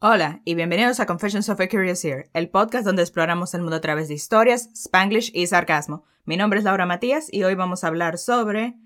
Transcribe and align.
Hola 0.00 0.42
y 0.44 0.54
bienvenidos 0.54 1.00
a 1.00 1.06
Confessions 1.06 1.48
of 1.48 1.58
a 1.58 1.68
Curious 1.68 2.04
Ear, 2.04 2.30
el 2.32 2.50
podcast 2.50 2.86
donde 2.86 3.02
exploramos 3.02 3.52
el 3.54 3.62
mundo 3.62 3.74
a 3.74 3.80
través 3.80 4.06
de 4.06 4.14
historias, 4.14 4.70
spanglish 4.72 5.32
y 5.34 5.48
sarcasmo. 5.48 6.04
Mi 6.24 6.36
nombre 6.36 6.60
es 6.60 6.64
Laura 6.64 6.86
Matías 6.86 7.26
y 7.32 7.42
hoy 7.42 7.56
vamos 7.56 7.82
a 7.82 7.88
hablar 7.88 8.16
sobre 8.16 8.76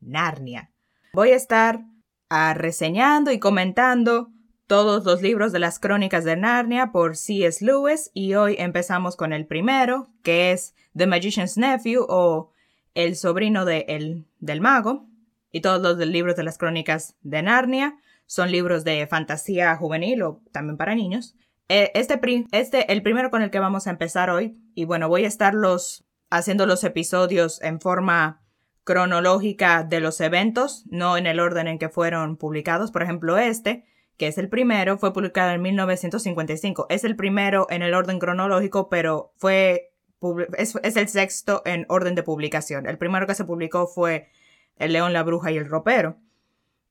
Narnia. 0.00 0.72
Voy 1.12 1.30
a 1.30 1.36
estar 1.36 1.84
ah, 2.30 2.52
reseñando 2.52 3.30
y 3.30 3.38
comentando 3.38 4.32
todos 4.66 5.04
los 5.04 5.22
libros 5.22 5.52
de 5.52 5.60
las 5.60 5.78
crónicas 5.78 6.24
de 6.24 6.36
Narnia 6.36 6.90
por 6.90 7.16
C.S. 7.16 7.64
Lewis 7.64 8.10
y 8.12 8.34
hoy 8.34 8.56
empezamos 8.58 9.14
con 9.14 9.32
el 9.32 9.46
primero, 9.46 10.08
que 10.24 10.50
es 10.50 10.74
The 10.96 11.06
Magician's 11.06 11.56
Nephew 11.56 12.04
o 12.08 12.50
El 12.94 13.14
sobrino 13.14 13.66
de 13.66 13.84
el, 13.86 14.26
del 14.40 14.60
mago 14.60 15.06
y 15.52 15.60
todos 15.60 15.80
los 15.80 15.96
libros 16.08 16.34
de 16.34 16.42
las 16.42 16.58
crónicas 16.58 17.14
de 17.22 17.42
Narnia 17.42 18.00
son 18.26 18.50
libros 18.50 18.84
de 18.84 19.06
fantasía 19.06 19.74
juvenil 19.76 20.22
o 20.22 20.42
también 20.52 20.76
para 20.76 20.94
niños. 20.94 21.36
Eh, 21.68 21.90
este, 21.94 22.20
este, 22.52 22.92
el 22.92 23.02
primero 23.02 23.30
con 23.30 23.42
el 23.42 23.50
que 23.50 23.58
vamos 23.58 23.86
a 23.86 23.90
empezar 23.90 24.30
hoy, 24.30 24.56
y 24.74 24.84
bueno, 24.84 25.08
voy 25.08 25.24
a 25.24 25.28
estar 25.28 25.54
los, 25.54 26.06
haciendo 26.30 26.66
los 26.66 26.84
episodios 26.84 27.60
en 27.62 27.80
forma 27.80 28.42
cronológica 28.84 29.82
de 29.82 30.00
los 30.00 30.20
eventos, 30.20 30.84
no 30.88 31.16
en 31.16 31.26
el 31.26 31.40
orden 31.40 31.66
en 31.66 31.78
que 31.78 31.88
fueron 31.88 32.36
publicados. 32.36 32.92
Por 32.92 33.02
ejemplo, 33.02 33.36
este, 33.36 33.84
que 34.16 34.28
es 34.28 34.38
el 34.38 34.48
primero, 34.48 34.96
fue 34.98 35.12
publicado 35.12 35.52
en 35.52 35.62
1955. 35.62 36.86
Es 36.88 37.02
el 37.02 37.16
primero 37.16 37.66
en 37.70 37.82
el 37.82 37.94
orden 37.94 38.20
cronológico, 38.20 38.88
pero 38.88 39.32
fue 39.36 39.92
es, 40.56 40.78
es, 40.82 40.96
el 40.96 41.08
sexto 41.08 41.62
en 41.64 41.84
orden 41.88 42.14
de 42.14 42.22
publicación. 42.22 42.86
El 42.86 42.96
primero 42.96 43.26
que 43.26 43.34
se 43.34 43.44
publicó 43.44 43.86
fue 43.86 44.28
El 44.76 44.92
león, 44.92 45.12
la 45.12 45.22
bruja 45.22 45.50
y 45.50 45.56
el 45.56 45.68
ropero 45.68 46.18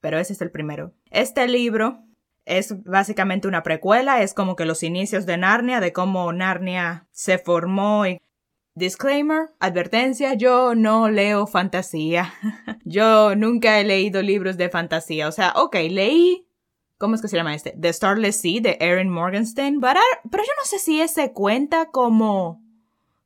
pero 0.06 0.20
ese 0.20 0.34
es 0.34 0.42
el 0.42 0.52
primero. 0.52 0.94
Este 1.10 1.48
libro 1.48 2.04
es 2.46 2.84
básicamente 2.84 3.48
una 3.48 3.64
precuela, 3.64 4.22
es 4.22 4.36
como 4.36 4.56
que 4.56 4.66
los 4.66 4.84
inicios 4.84 5.26
de 5.26 5.36
Narnia, 5.36 5.80
de 5.80 5.94
cómo 5.94 6.32
Narnia 6.32 7.08
se 7.12 7.40
formó 7.40 8.06
y 8.06 8.22
Disclaimer, 8.76 9.50
advertencia, 9.60 10.36
yo 10.36 10.76
no 10.76 11.10
leo 11.10 11.48
fantasía. 11.48 12.36
yo 12.86 13.36
nunca 13.36 13.80
he 13.80 13.84
leído 13.84 14.22
libros 14.22 14.58
de 14.58 14.70
fantasía. 14.70 15.28
O 15.28 15.32
sea, 15.32 15.54
ok, 15.56 15.76
leí, 15.90 16.48
¿cómo 17.00 17.16
es 17.16 17.24
que 17.24 17.28
se 17.28 17.38
llama 17.38 17.56
este? 17.56 17.76
The 17.76 17.92
Starless 17.92 18.40
Sea 18.40 18.62
de 18.62 18.78
Erin 18.80 19.10
Morgenstern, 19.10 19.80
pero, 19.82 20.02
pero 20.30 20.44
yo 20.44 20.52
no 20.60 20.66
sé 20.66 20.78
si 20.78 21.02
ese 21.02 21.34
cuenta 21.34 21.90
como 21.90 22.62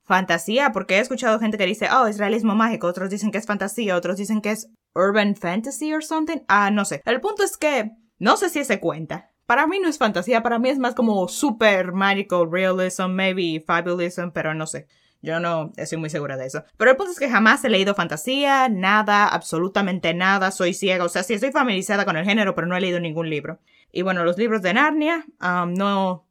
fantasía, 0.10 0.72
porque 0.72 0.98
he 0.98 1.00
escuchado 1.00 1.40
gente 1.40 1.60
que 1.60 1.68
dice, 1.68 1.88
oh, 1.94 2.08
es 2.08 2.18
realismo 2.18 2.56
mágico, 2.56 2.88
otros 2.88 3.12
dicen 3.12 3.30
que 3.30 3.38
es 3.38 3.46
fantasía, 3.46 3.96
otros 3.96 4.18
dicen 4.18 4.42
que 4.42 4.50
es 4.50 4.68
urban 4.96 5.36
fantasy 5.36 5.94
or 5.94 6.04
something. 6.04 6.40
Ah, 6.48 6.72
no 6.72 6.84
sé. 6.84 7.04
El 7.06 7.22
punto 7.22 7.44
es 7.44 7.58
que 7.58 7.92
no 8.18 8.36
sé 8.36 8.50
si 8.50 8.66
se 8.66 8.80
cuenta. 8.80 9.30
Para 9.46 9.68
mí 9.68 9.80
no 9.80 9.88
es 9.88 10.00
fantasía, 10.00 10.42
para 10.42 10.58
mí 10.58 10.70
es 10.70 10.80
más 10.80 10.96
como 10.96 11.28
super 11.28 11.94
magical 11.94 12.52
realism, 12.52 13.12
maybe 13.12 13.64
fabulism, 13.66 14.32
pero 14.32 14.56
no 14.56 14.66
sé. 14.66 14.88
Yo 15.22 15.40
no 15.40 15.74
estoy 15.78 16.00
muy 16.00 16.10
segura 16.10 16.38
de 16.38 16.48
eso. 16.48 16.64
Pero 16.78 16.90
el 16.90 16.98
punto 16.98 17.12
es 17.12 17.20
que 17.20 17.30
jamás 17.30 17.64
he 17.64 17.70
leído 17.70 17.94
fantasía, 17.94 18.68
nada, 18.68 19.28
absolutamente 19.28 20.16
nada, 20.16 20.50
soy 20.50 20.74
ciega. 20.74 21.06
O 21.06 21.10
sea, 21.10 21.22
sí 21.22 21.36
estoy 21.36 21.52
familiarizada 21.52 22.06
con 22.06 22.18
el 22.18 22.26
género, 22.26 22.56
pero 22.56 22.66
no 22.66 22.76
he 22.76 22.82
leído 22.82 23.00
ningún 23.00 23.30
libro. 23.30 23.60
Y 23.92 24.02
bueno, 24.02 24.24
los 24.24 24.40
libros 24.40 24.64
de 24.64 24.74
Narnia, 24.74 25.26
um, 25.40 25.74
no. 25.74 26.26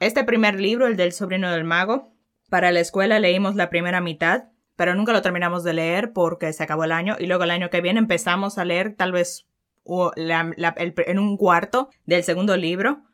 Este 0.00 0.22
primer 0.24 0.60
libro, 0.60 0.86
el 0.86 0.96
del 0.96 1.12
sobrino 1.12 1.50
del 1.50 1.64
mago, 1.64 2.11
para 2.52 2.70
la 2.70 2.80
escuela 2.80 3.18
leímos 3.18 3.54
la 3.54 3.70
primera 3.70 4.02
mitad 4.02 4.50
pero 4.76 4.94
nunca 4.94 5.14
lo 5.14 5.22
terminamos 5.22 5.64
de 5.64 5.72
leer 5.72 6.12
porque 6.12 6.52
se 6.52 6.62
acabó 6.62 6.84
el 6.84 6.92
año 6.92 7.16
y 7.18 7.24
luego 7.24 7.44
el 7.44 7.50
año 7.50 7.70
que 7.70 7.80
viene 7.80 7.98
empezamos 7.98 8.58
a 8.58 8.66
leer 8.66 8.94
tal 8.94 9.10
vez 9.10 9.46
en 9.86 11.18
un 11.18 11.38
cuarto 11.38 11.88
del 12.04 12.22
segundo 12.24 12.58
libro 12.58 13.04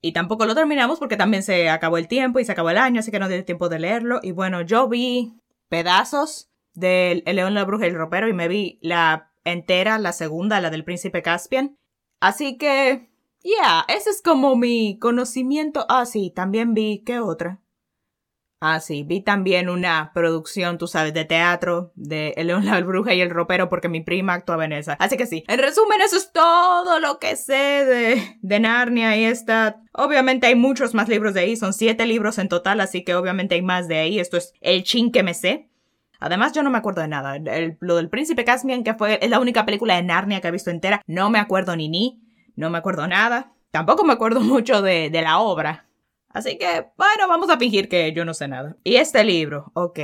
y 0.00 0.12
tampoco 0.12 0.46
lo 0.46 0.54
terminamos 0.54 1.00
porque 1.00 1.16
también 1.16 1.42
se 1.42 1.68
acabó 1.68 1.98
el 1.98 2.06
tiempo 2.06 2.38
y 2.38 2.44
se 2.44 2.52
acabó 2.52 2.70
el 2.70 2.78
año, 2.78 3.00
así 3.00 3.10
que 3.10 3.18
no 3.18 3.28
dio 3.28 3.44
tiempo 3.44 3.68
de 3.68 3.80
leerlo. 3.80 4.20
Y 4.22 4.30
bueno, 4.30 4.62
yo 4.62 4.88
vi 4.88 5.34
pedazos 5.68 6.48
del 6.74 7.24
El 7.26 7.36
León, 7.36 7.54
la 7.54 7.64
Bruja 7.64 7.86
y 7.86 7.88
el 7.88 7.96
Ropero 7.96 8.28
y 8.28 8.32
me 8.32 8.46
vi 8.46 8.78
la 8.82 9.32
entera, 9.42 9.98
la 9.98 10.12
segunda, 10.12 10.60
la 10.60 10.70
del 10.70 10.84
Príncipe 10.84 11.22
Caspian. 11.22 11.76
Así 12.20 12.56
que, 12.56 13.10
yeah, 13.42 13.84
ese 13.88 14.10
es 14.10 14.22
como 14.22 14.54
mi 14.54 14.96
conocimiento. 15.00 15.86
Ah, 15.88 16.06
sí, 16.06 16.30
también 16.30 16.72
vi, 16.72 17.02
¿qué 17.04 17.18
otra? 17.18 17.60
Ah, 18.58 18.80
sí, 18.80 19.02
vi 19.02 19.20
también 19.20 19.68
una 19.68 20.12
producción, 20.14 20.78
tú 20.78 20.86
sabes, 20.86 21.12
de 21.12 21.26
teatro 21.26 21.92
de 21.94 22.32
El 22.38 22.46
León, 22.46 22.64
la 22.64 22.80
Bruja 22.80 23.12
y 23.12 23.20
el 23.20 23.28
Ropero 23.28 23.68
porque 23.68 23.90
mi 23.90 24.00
prima 24.00 24.32
actuaba 24.32 24.64
en 24.64 24.72
esa. 24.72 24.94
Así 24.94 25.18
que 25.18 25.26
sí, 25.26 25.44
en 25.46 25.58
resumen, 25.60 26.00
eso 26.00 26.16
es 26.16 26.32
todo 26.32 26.98
lo 26.98 27.18
que 27.18 27.36
sé 27.36 27.52
de, 27.52 28.38
de 28.40 28.60
Narnia 28.60 29.14
y 29.18 29.24
esta. 29.24 29.82
Obviamente 29.92 30.46
hay 30.46 30.54
muchos 30.54 30.94
más 30.94 31.08
libros 31.08 31.34
de 31.34 31.40
ahí, 31.40 31.56
son 31.56 31.74
siete 31.74 32.06
libros 32.06 32.38
en 32.38 32.48
total, 32.48 32.80
así 32.80 33.04
que 33.04 33.14
obviamente 33.14 33.56
hay 33.56 33.62
más 33.62 33.88
de 33.88 33.98
ahí. 33.98 34.18
Esto 34.18 34.38
es 34.38 34.54
el 34.62 34.84
chin 34.84 35.12
que 35.12 35.22
me 35.22 35.34
sé. 35.34 35.68
Además, 36.18 36.52
yo 36.54 36.62
no 36.62 36.70
me 36.70 36.78
acuerdo 36.78 37.02
de 37.02 37.08
nada. 37.08 37.36
lo 37.80 37.96
del 37.96 38.08
Príncipe 38.08 38.44
Caspian, 38.44 38.84
que 38.84 38.94
fue 38.94 39.18
es 39.20 39.28
la 39.28 39.38
única 39.38 39.66
película 39.66 39.96
de 39.96 40.02
Narnia 40.02 40.40
que 40.40 40.48
he 40.48 40.50
visto 40.50 40.70
entera, 40.70 41.02
no 41.06 41.28
me 41.28 41.38
acuerdo 41.38 41.76
ni 41.76 41.90
ni, 41.90 42.22
no 42.56 42.70
me 42.70 42.78
acuerdo 42.78 43.06
nada. 43.06 43.52
Tampoco 43.70 44.02
me 44.04 44.14
acuerdo 44.14 44.40
mucho 44.42 44.80
de, 44.80 45.10
de 45.10 45.22
la 45.22 45.40
obra. 45.40 45.85
Así 46.36 46.58
que, 46.58 46.88
bueno, 46.98 47.28
vamos 47.28 47.48
a 47.48 47.56
fingir 47.56 47.88
que 47.88 48.12
yo 48.12 48.26
no 48.26 48.34
sé 48.34 48.46
nada. 48.46 48.76
Y 48.84 48.96
este 48.96 49.24
libro, 49.24 49.70
ok. 49.72 50.00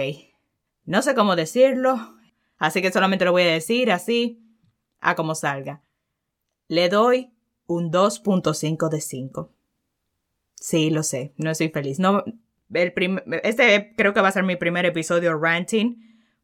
No 0.87 1.03
sé 1.03 1.15
cómo 1.15 1.37
decirlo, 1.37 2.16
así 2.56 2.81
que 2.81 2.91
solamente 2.91 3.26
lo 3.26 3.32
voy 3.32 3.43
a 3.43 3.53
decir 3.53 3.93
así, 3.93 4.42
a 5.00 5.15
como 5.15 5.34
salga. 5.34 5.82
Le 6.69 6.88
doy 6.88 7.34
un 7.66 7.92
2.5 7.92 8.88
de 8.88 9.00
5. 9.03 9.53
Sí, 10.54 10.88
lo 10.88 11.03
sé, 11.03 11.34
no 11.37 11.50
estoy 11.50 11.69
feliz. 11.69 11.98
No, 11.98 12.25
el 12.72 12.94
este 13.42 13.92
creo 13.94 14.15
que 14.15 14.22
va 14.22 14.28
a 14.28 14.32
ser 14.32 14.44
mi 14.44 14.56
primer 14.56 14.87
episodio 14.87 15.38
ranting, 15.38 15.97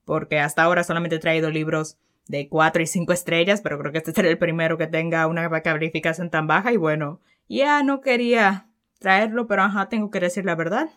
porque 0.04 0.38
hasta 0.38 0.64
ahora 0.64 0.84
solamente 0.84 1.16
he 1.16 1.18
traído 1.18 1.50
libros 1.50 1.96
de 2.26 2.50
4 2.50 2.82
y 2.82 2.86
5 2.86 3.10
estrellas, 3.14 3.62
pero 3.62 3.78
creo 3.78 3.92
que 3.92 3.98
este 3.98 4.12
será 4.12 4.28
el 4.28 4.36
primero 4.36 4.76
que 4.76 4.86
tenga 4.86 5.26
una 5.26 5.48
calificación 5.62 6.28
tan 6.28 6.46
baja 6.46 6.74
y 6.74 6.76
bueno, 6.76 7.22
ya 7.48 7.82
no 7.82 8.02
quería 8.02 8.67
traerlo, 8.98 9.46
pero 9.46 9.62
ajá, 9.62 9.88
tengo 9.88 10.10
que 10.10 10.20
decir 10.20 10.44
la 10.44 10.54
verdad. 10.54 10.90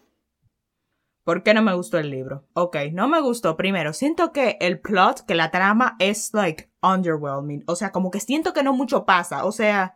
¿Por 1.23 1.44
qué 1.44 1.53
no 1.53 1.62
me 1.62 1.75
gustó 1.75 2.00
el 2.00 2.09
libro? 2.09 2.47
Ok, 2.53 2.78
no 2.94 3.07
me 3.07 3.22
gustó. 3.22 3.56
Primero, 3.56 3.94
siento 3.94 4.31
que 4.31 4.57
el 4.59 4.79
plot, 4.79 5.22
que 5.25 5.35
la 5.35 5.51
trama 5.51 5.95
es 6.00 6.34
like 6.34 6.72
underwhelming. 6.81 7.63
O 7.67 7.75
sea, 7.75 7.91
como 7.91 8.09
que 8.09 8.19
siento 8.19 8.53
que 8.53 8.63
no 8.63 8.73
mucho 8.73 9.06
pasa. 9.06 9.45
O 9.45 9.51
sea, 9.51 9.95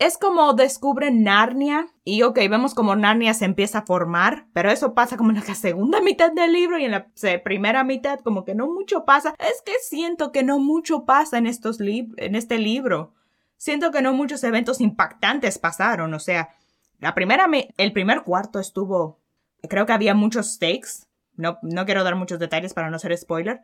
es 0.00 0.18
como 0.18 0.52
descubren 0.54 1.22
Narnia 1.22 1.86
y 2.02 2.22
ok, 2.22 2.36
vemos 2.50 2.74
como 2.74 2.96
Narnia 2.96 3.34
se 3.34 3.44
empieza 3.44 3.78
a 3.78 3.86
formar, 3.86 4.48
pero 4.52 4.68
eso 4.68 4.94
pasa 4.94 5.16
como 5.16 5.30
en 5.30 5.36
la 5.36 5.42
segunda 5.54 6.00
mitad 6.00 6.32
del 6.32 6.52
libro 6.52 6.76
y 6.76 6.84
en 6.84 6.90
la 6.90 7.12
primera 7.44 7.84
mitad 7.84 8.18
como 8.18 8.44
que 8.44 8.56
no 8.56 8.66
mucho 8.66 9.04
pasa. 9.04 9.36
Es 9.38 9.62
que 9.64 9.74
siento 9.80 10.32
que 10.32 10.42
no 10.42 10.58
mucho 10.58 11.04
pasa 11.04 11.38
en 11.38 11.46
estos 11.46 11.80
en 11.80 12.34
este 12.34 12.58
libro. 12.58 13.14
Siento 13.58 13.92
que 13.92 14.02
no 14.02 14.12
muchos 14.12 14.42
eventos 14.42 14.80
impactantes 14.80 15.58
pasaron, 15.58 16.12
o 16.14 16.18
sea, 16.18 16.48
la 17.02 17.16
primera, 17.16 17.50
el 17.78 17.92
primer 17.92 18.22
cuarto 18.22 18.60
estuvo, 18.60 19.18
creo 19.68 19.86
que 19.86 19.92
había 19.92 20.14
muchos 20.14 20.54
stakes. 20.54 21.08
No, 21.34 21.58
no 21.60 21.84
quiero 21.84 22.04
dar 22.04 22.14
muchos 22.14 22.38
detalles 22.38 22.74
para 22.74 22.90
no 22.90 22.98
ser 23.00 23.18
spoiler. 23.18 23.60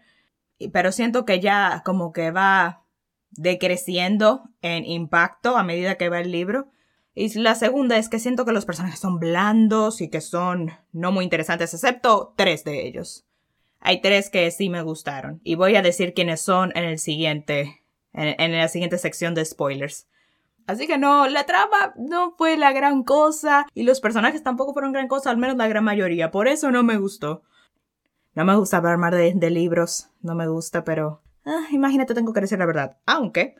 Pero 0.72 0.90
siento 0.90 1.24
que 1.24 1.38
ya 1.38 1.82
como 1.84 2.12
que 2.12 2.32
va 2.32 2.82
decreciendo 3.30 4.50
en 4.60 4.84
impacto 4.84 5.56
a 5.56 5.62
medida 5.62 5.94
que 5.94 6.08
va 6.08 6.18
el 6.18 6.32
libro. 6.32 6.72
Y 7.14 7.32
la 7.38 7.54
segunda 7.54 7.96
es 7.96 8.08
que 8.08 8.18
siento 8.18 8.44
que 8.44 8.50
los 8.50 8.64
personajes 8.64 8.98
son 8.98 9.20
blandos 9.20 10.00
y 10.00 10.10
que 10.10 10.20
son 10.20 10.72
no 10.90 11.12
muy 11.12 11.22
interesantes, 11.22 11.72
excepto 11.72 12.34
tres 12.36 12.64
de 12.64 12.88
ellos. 12.88 13.24
Hay 13.78 14.00
tres 14.00 14.30
que 14.30 14.50
sí 14.50 14.68
me 14.68 14.82
gustaron. 14.82 15.40
Y 15.44 15.54
voy 15.54 15.76
a 15.76 15.82
decir 15.82 16.12
quiénes 16.12 16.40
son 16.40 16.72
en 16.74 16.82
el 16.82 16.98
siguiente, 16.98 17.82
en 18.12 18.52
la 18.58 18.66
siguiente 18.66 18.98
sección 18.98 19.36
de 19.36 19.44
spoilers. 19.44 20.08
Así 20.68 20.86
que 20.86 20.98
no, 20.98 21.26
la 21.28 21.46
trama 21.46 21.94
no 21.96 22.34
fue 22.36 22.58
la 22.58 22.72
gran 22.72 23.02
cosa 23.02 23.66
y 23.72 23.84
los 23.84 24.00
personajes 24.00 24.42
tampoco 24.42 24.74
fueron 24.74 24.92
gran 24.92 25.08
cosa, 25.08 25.30
al 25.30 25.38
menos 25.38 25.56
la 25.56 25.66
gran 25.66 25.82
mayoría. 25.82 26.30
Por 26.30 26.46
eso 26.46 26.70
no 26.70 26.82
me 26.82 26.98
gustó. 26.98 27.42
No 28.34 28.44
me 28.44 28.54
gusta 28.54 28.76
hablar 28.76 28.98
más 28.98 29.12
de, 29.12 29.50
libros, 29.50 30.10
no 30.20 30.34
me 30.34 30.46
gusta, 30.46 30.84
pero 30.84 31.22
ah, 31.46 31.64
imagínate, 31.70 32.12
tengo 32.12 32.34
que 32.34 32.42
decir 32.42 32.58
la 32.58 32.66
verdad. 32.66 32.98
Aunque 33.06 33.54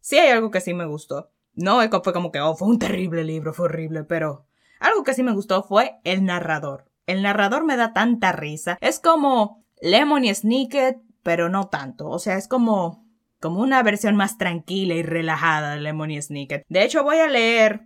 sí 0.00 0.18
hay 0.18 0.30
algo 0.30 0.50
que 0.50 0.60
sí 0.60 0.74
me 0.74 0.84
gustó. 0.84 1.30
No 1.54 1.78
fue 2.02 2.12
como 2.12 2.32
que, 2.32 2.40
oh, 2.40 2.56
fue 2.56 2.66
un 2.66 2.80
terrible 2.80 3.22
libro, 3.22 3.54
fue 3.54 3.66
horrible, 3.66 4.02
pero 4.02 4.44
algo 4.80 5.04
que 5.04 5.14
sí 5.14 5.22
me 5.22 5.34
gustó 5.34 5.62
fue 5.62 6.00
el 6.02 6.24
narrador. 6.24 6.90
El 7.06 7.22
narrador 7.22 7.62
me 7.62 7.76
da 7.76 7.92
tanta 7.92 8.32
risa. 8.32 8.78
Es 8.80 8.98
como 8.98 9.62
Lemon 9.80 10.24
y 10.24 10.34
Snicket, 10.34 10.98
pero 11.22 11.48
no 11.48 11.68
tanto. 11.68 12.08
O 12.08 12.18
sea, 12.18 12.36
es 12.36 12.48
como 12.48 13.07
como 13.40 13.60
una 13.60 13.82
versión 13.82 14.16
más 14.16 14.38
tranquila 14.38 14.94
y 14.94 15.02
relajada 15.02 15.74
de 15.74 15.80
Lemony 15.80 16.20
Snicket. 16.20 16.64
De 16.68 16.82
hecho, 16.82 17.04
voy 17.04 17.18
a 17.18 17.28
leer 17.28 17.82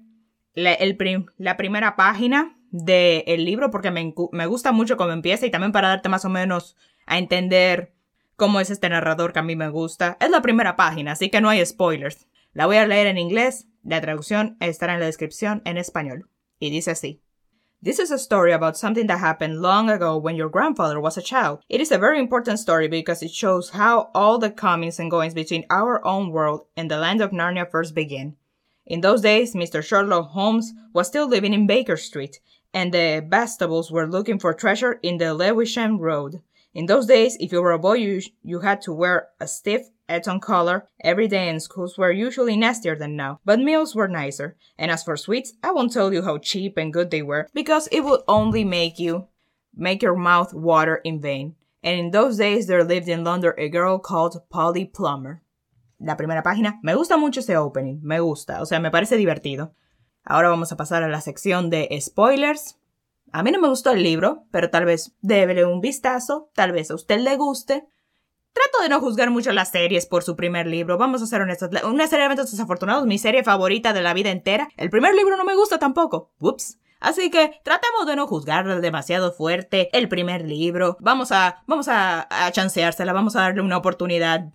la, 0.54 1.56
primera 1.56 1.96
página 1.96 2.58
del 2.70 3.44
libro 3.44 3.70
porque 3.70 3.90
me, 3.90 4.14
me, 4.32 4.46
gusta 4.46 4.72
mucho 4.72 4.96
cómo 4.96 5.12
empieza 5.12 5.46
y 5.46 5.50
también 5.50 5.72
para 5.72 5.88
darte 5.88 6.08
más 6.08 6.24
o 6.24 6.28
menos 6.28 6.76
a 7.06 7.18
entender 7.18 7.94
cómo 8.36 8.60
es 8.60 8.70
este 8.70 8.88
narrador 8.88 9.32
que 9.32 9.38
a 9.38 9.44
mí 9.44 9.56
me 9.56 9.68
gusta. 9.68 10.16
Es 10.20 10.30
la 10.30 10.42
primera 10.42 10.76
página, 10.76 11.12
así 11.12 11.30
que 11.30 11.40
no 11.40 11.48
hay 11.48 11.64
spoilers. 11.64 12.28
La 12.52 12.66
voy 12.66 12.76
a 12.76 12.86
leer 12.86 13.06
en 13.06 13.18
inglés, 13.18 13.68
la 13.82 14.00
traducción 14.00 14.56
estará 14.60 14.94
en 14.94 15.00
la 15.00 15.06
descripción 15.06 15.62
en 15.64 15.78
español. 15.78 16.28
Y 16.58 16.70
dice 16.70 16.92
así. 16.92 17.22
This 17.84 17.98
is 17.98 18.12
a 18.12 18.18
story 18.18 18.52
about 18.52 18.76
something 18.76 19.08
that 19.08 19.18
happened 19.18 19.60
long 19.60 19.90
ago 19.90 20.16
when 20.16 20.36
your 20.36 20.48
grandfather 20.48 21.00
was 21.00 21.16
a 21.16 21.22
child. 21.22 21.64
It 21.68 21.80
is 21.80 21.90
a 21.90 21.98
very 21.98 22.20
important 22.20 22.60
story 22.60 22.86
because 22.86 23.24
it 23.24 23.32
shows 23.32 23.70
how 23.70 24.12
all 24.14 24.38
the 24.38 24.52
comings 24.52 25.00
and 25.00 25.10
goings 25.10 25.34
between 25.34 25.66
our 25.68 26.00
own 26.06 26.30
world 26.30 26.64
and 26.76 26.88
the 26.88 26.98
land 26.98 27.20
of 27.20 27.32
Narnia 27.32 27.68
first 27.68 27.92
began. 27.92 28.36
In 28.86 29.00
those 29.00 29.20
days, 29.20 29.56
Mr. 29.56 29.82
Sherlock 29.82 30.28
Holmes 30.28 30.72
was 30.92 31.08
still 31.08 31.26
living 31.26 31.52
in 31.52 31.66
Baker 31.66 31.96
Street, 31.96 32.38
and 32.72 32.94
the 32.94 33.26
Bastables 33.28 33.90
were 33.90 34.06
looking 34.06 34.38
for 34.38 34.54
treasure 34.54 35.00
in 35.02 35.18
the 35.18 35.34
Lewisham 35.34 35.98
Road. 35.98 36.40
In 36.72 36.86
those 36.86 37.06
days, 37.06 37.36
if 37.40 37.50
you 37.50 37.60
were 37.60 37.72
a 37.72 37.80
boy, 37.80 37.94
you, 37.94 38.22
you 38.44 38.60
had 38.60 38.80
to 38.82 38.92
wear 38.92 39.30
a 39.40 39.48
stiff 39.48 39.88
Eton 40.08 40.40
collar 40.40 40.88
every 41.02 41.28
day 41.28 41.48
and 41.48 41.62
schools 41.62 41.96
were 41.96 42.12
usually 42.12 42.56
nastier 42.56 42.96
than 42.96 43.16
now, 43.16 43.40
but 43.44 43.60
meals 43.60 43.94
were 43.94 44.08
nicer. 44.08 44.56
And 44.78 44.90
as 44.90 45.02
for 45.02 45.16
sweets, 45.16 45.54
I 45.62 45.72
won't 45.72 45.92
tell 45.92 46.12
you 46.12 46.22
how 46.22 46.38
cheap 46.38 46.76
and 46.76 46.92
good 46.92 47.10
they 47.10 47.22
were, 47.22 47.48
because 47.54 47.88
it 47.92 48.00
would 48.00 48.20
only 48.26 48.64
make 48.64 48.98
you 48.98 49.28
make 49.74 50.02
your 50.02 50.16
mouth 50.16 50.52
water 50.52 51.00
in 51.04 51.20
vain. 51.20 51.54
And 51.82 51.98
in 51.98 52.10
those 52.10 52.36
days 52.36 52.66
there 52.66 52.84
lived 52.84 53.08
in 53.08 53.24
London 53.24 53.52
a 53.58 53.68
girl 53.68 53.98
called 53.98 54.40
Polly 54.50 54.84
Plummer. 54.84 55.42
La 55.98 56.16
primera 56.16 56.42
página. 56.42 56.78
Me 56.82 56.94
gusta 56.94 57.16
mucho 57.16 57.40
ese 57.40 57.56
opening. 57.56 58.00
Me 58.02 58.18
gusta. 58.18 58.60
O 58.60 58.66
sea, 58.66 58.80
me 58.80 58.90
parece 58.90 59.16
divertido. 59.16 59.74
Ahora 60.24 60.48
vamos 60.48 60.72
a 60.72 60.76
pasar 60.76 61.02
a 61.02 61.08
la 61.08 61.20
sección 61.20 61.70
de 61.70 61.88
spoilers. 62.00 62.76
A 63.32 63.42
mí 63.42 63.50
no 63.50 63.60
me 63.60 63.68
gustó 63.68 63.92
el 63.92 64.02
libro, 64.02 64.46
pero 64.50 64.68
tal 64.70 64.84
vez 64.84 65.14
débele 65.22 65.64
un 65.64 65.80
vistazo, 65.80 66.50
tal 66.54 66.72
vez 66.72 66.90
a 66.90 66.94
usted 66.94 67.20
le 67.20 67.36
guste. 67.36 67.86
Trato 68.52 68.82
de 68.82 68.88
no 68.90 69.00
juzgar 69.00 69.30
mucho 69.30 69.52
las 69.52 69.70
series 69.70 70.06
por 70.06 70.22
su 70.22 70.36
primer 70.36 70.66
libro. 70.66 70.98
Vamos 70.98 71.22
a 71.22 71.26
ser 71.26 71.40
honestos. 71.40 71.70
Una 71.84 72.06
serie 72.06 72.20
de 72.20 72.26
eventos 72.26 72.50
desafortunados, 72.50 73.06
mi 73.06 73.18
serie 73.18 73.42
favorita 73.44 73.92
de 73.92 74.02
la 74.02 74.12
vida 74.12 74.30
entera. 74.30 74.68
El 74.76 74.90
primer 74.90 75.14
libro 75.14 75.36
no 75.36 75.44
me 75.44 75.54
gusta 75.54 75.78
tampoco. 75.78 76.32
Ups. 76.38 76.78
Así 77.00 77.30
que 77.30 77.60
tratemos 77.64 78.06
de 78.06 78.14
no 78.14 78.28
juzgar 78.28 78.80
demasiado 78.80 79.32
fuerte 79.32 79.88
el 79.92 80.08
primer 80.08 80.46
libro. 80.46 80.96
Vamos 81.00 81.32
a, 81.32 81.64
vamos 81.66 81.88
a, 81.88 82.28
chanceársela, 82.52 83.12
vamos 83.12 83.34
a 83.34 83.40
darle 83.40 83.62
una 83.62 83.78
oportunidad. 83.78 84.52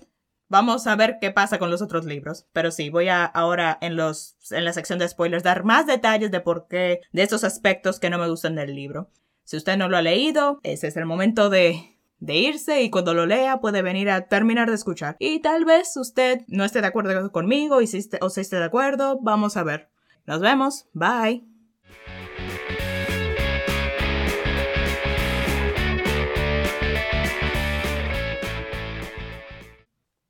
Vamos 0.48 0.88
a 0.88 0.96
ver 0.96 1.18
qué 1.20 1.32
pasa 1.32 1.60
con 1.60 1.70
los 1.70 1.82
otros 1.82 2.06
libros. 2.06 2.46
Pero 2.54 2.72
sí, 2.72 2.90
voy 2.90 3.10
a 3.10 3.26
ahora 3.26 3.78
en 3.82 3.98
los, 3.98 4.38
en 4.52 4.64
la 4.64 4.72
sección 4.72 4.98
de 4.98 5.10
spoilers 5.10 5.44
dar 5.44 5.66
más 5.66 5.88
detalles 5.88 6.32
de 6.32 6.40
por 6.40 6.68
qué, 6.70 7.02
de 7.12 7.24
esos 7.24 7.44
aspectos 7.44 8.00
que 8.00 8.10
no 8.10 8.18
me 8.18 8.30
gustan 8.30 8.56
del 8.56 8.74
libro. 8.74 9.10
Si 9.44 9.58
usted 9.58 9.76
no 9.76 9.90
lo 9.90 9.98
ha 9.98 10.02
leído, 10.02 10.62
ese 10.64 10.88
es 10.88 10.96
el 10.96 11.06
momento 11.06 11.50
de 11.50 11.97
de 12.20 12.36
irse 12.36 12.82
y 12.82 12.90
cuando 12.90 13.14
lo 13.14 13.26
lea 13.26 13.60
puede 13.60 13.82
venir 13.82 14.10
a 14.10 14.28
terminar 14.28 14.70
de 14.70 14.76
escuchar. 14.76 15.16
Y 15.20 15.40
tal 15.40 15.66
vez 15.66 15.96
usted 15.98 16.42
no 16.48 16.64
esté 16.64 16.82
de 16.82 16.88
acuerdo 16.88 17.32
conmigo 17.32 17.82
y 17.82 17.88
si 17.88 18.10
o 18.22 18.30
si 18.30 18.42
esté 18.42 18.58
de 18.58 18.66
acuerdo, 18.66 19.20
vamos 19.22 19.58
a 19.58 19.64
ver. 19.64 19.90
Nos 20.26 20.42
vemos. 20.42 20.88
Bye. 20.94 21.46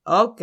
Ok. 0.03 0.41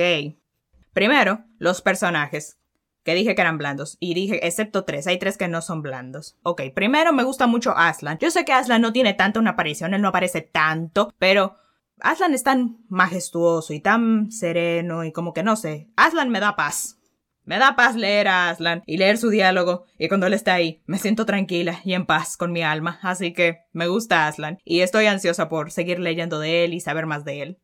Primero, 0.92 1.44
los 1.58 1.80
personajes 1.80 2.58
que 3.04 3.14
dije 3.14 3.34
que 3.34 3.40
eran 3.40 3.58
blandos. 3.58 3.96
Y 4.00 4.14
dije, 4.14 4.46
excepto 4.46 4.84
tres, 4.84 5.06
hay 5.06 5.18
tres 5.18 5.36
que 5.36 5.48
no 5.48 5.62
son 5.62 5.82
blandos. 5.82 6.36
Ok, 6.42 6.62
primero 6.74 7.12
me 7.12 7.22
gusta 7.22 7.46
mucho 7.46 7.76
Aslan. 7.76 8.18
Yo 8.18 8.30
sé 8.30 8.44
que 8.44 8.52
Aslan 8.52 8.82
no 8.82 8.92
tiene 8.92 9.14
tanta 9.14 9.38
una 9.38 9.50
aparición, 9.50 9.94
él 9.94 10.02
no 10.02 10.08
aparece 10.08 10.40
tanto, 10.40 11.12
pero 11.18 11.56
Aslan 12.00 12.34
es 12.34 12.42
tan 12.42 12.78
majestuoso 12.88 13.72
y 13.72 13.80
tan 13.80 14.32
sereno 14.32 15.04
y 15.04 15.12
como 15.12 15.32
que 15.32 15.42
no 15.42 15.56
sé. 15.56 15.88
Aslan 15.96 16.30
me 16.30 16.40
da 16.40 16.56
paz. 16.56 16.98
Me 17.44 17.58
da 17.58 17.76
paz 17.76 17.94
leer 17.94 18.26
a 18.26 18.48
Aslan 18.48 18.82
y 18.86 18.96
leer 18.96 19.18
su 19.18 19.28
diálogo, 19.28 19.84
y 19.98 20.08
cuando 20.08 20.26
él 20.26 20.32
está 20.32 20.54
ahí, 20.54 20.82
me 20.86 20.98
siento 20.98 21.26
tranquila 21.26 21.78
y 21.84 21.92
en 21.92 22.06
paz 22.06 22.38
con 22.38 22.52
mi 22.52 22.62
alma, 22.62 22.98
así 23.02 23.34
que 23.34 23.58
me 23.72 23.86
gusta 23.86 24.26
Aslan, 24.26 24.60
y 24.64 24.80
estoy 24.80 25.06
ansiosa 25.06 25.50
por 25.50 25.70
seguir 25.70 25.98
leyendo 25.98 26.38
de 26.38 26.64
él 26.64 26.72
y 26.72 26.80
saber 26.80 27.04
más 27.04 27.26
de 27.26 27.42
él. 27.42 27.58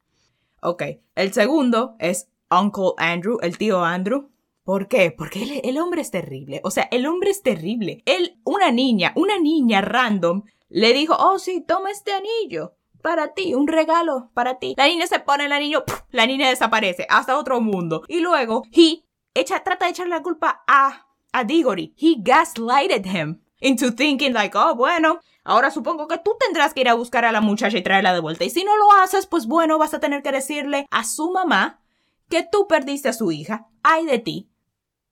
Ok, 0.61 0.83
el 1.15 1.33
segundo 1.33 1.97
es 1.99 2.29
Uncle 2.51 2.93
Andrew, 2.99 3.39
el 3.41 3.57
tío 3.57 3.83
Andrew. 3.83 4.30
¿Por 4.71 4.87
qué? 4.87 5.11
Porque 5.11 5.63
el, 5.65 5.79
hombre 5.79 6.01
es 6.01 6.13
terrible. 6.13 6.61
O 6.63 6.71
sea, 6.71 6.87
el 6.93 7.05
hombre 7.07 7.31
es 7.31 7.43
terrible. 7.43 8.05
Él, 8.07 8.39
una 8.45 8.71
niña, 8.71 9.13
una 9.17 9.37
niña 9.37 9.81
random, 9.81 10.45
le 10.69 10.93
dijo, 10.93 11.17
oh 11.19 11.41
sí, 11.41 11.61
toma 11.61 11.91
este 11.91 12.13
anillo. 12.13 12.77
Para 13.03 13.35
ti, 13.35 13.53
un 13.55 13.67
regalo 13.67 14.31
para 14.33 14.61
ti. 14.61 14.75
La 14.77 14.87
niña 14.87 15.09
se 15.09 15.19
pone 15.19 15.47
el 15.47 15.53
anillo, 15.53 15.83
la 16.13 16.25
niña 16.25 16.49
desaparece 16.49 17.05
hasta 17.11 17.37
otro 17.37 17.61
mundo. 17.61 18.05
Y 18.07 18.21
luego, 18.21 18.63
he 18.71 19.03
echa, 19.35 19.65
trata 19.65 19.87
de 19.87 19.91
echarle 19.91 20.15
la 20.15 20.23
culpa 20.23 20.63
a, 20.69 21.09
a 21.33 21.43
Diggory. 21.43 21.93
He 21.99 22.15
gaslighted 22.21 23.07
him 23.07 23.41
into 23.59 23.91
thinking 23.91 24.33
like, 24.33 24.57
oh, 24.57 24.77
bueno, 24.77 25.19
ahora 25.43 25.73
supongo 25.73 26.07
que 26.07 26.19
tú 26.19 26.37
tendrás 26.39 26.75
que 26.75 26.83
ir 26.83 26.89
a 26.89 26.95
buscar 26.95 27.25
a 27.25 27.33
la 27.33 27.41
muchacha 27.41 27.77
y 27.77 27.83
traerla 27.83 28.15
de 28.15 28.21
vuelta. 28.21 28.45
Y 28.45 28.51
si 28.51 28.63
no 28.63 28.77
lo 28.77 28.93
haces, 29.03 29.27
pues 29.27 29.49
bueno, 29.49 29.79
vas 29.79 29.95
a 29.95 29.99
tener 29.99 30.23
que 30.23 30.31
decirle 30.31 30.87
a 30.93 31.03
su 31.03 31.33
mamá 31.33 31.81
que 32.29 32.47
tú 32.49 32.69
perdiste 32.69 33.09
a 33.09 33.13
su 33.13 33.33
hija. 33.33 33.67
Ay 33.83 34.07
de 34.07 34.21
ti. 34.21 34.47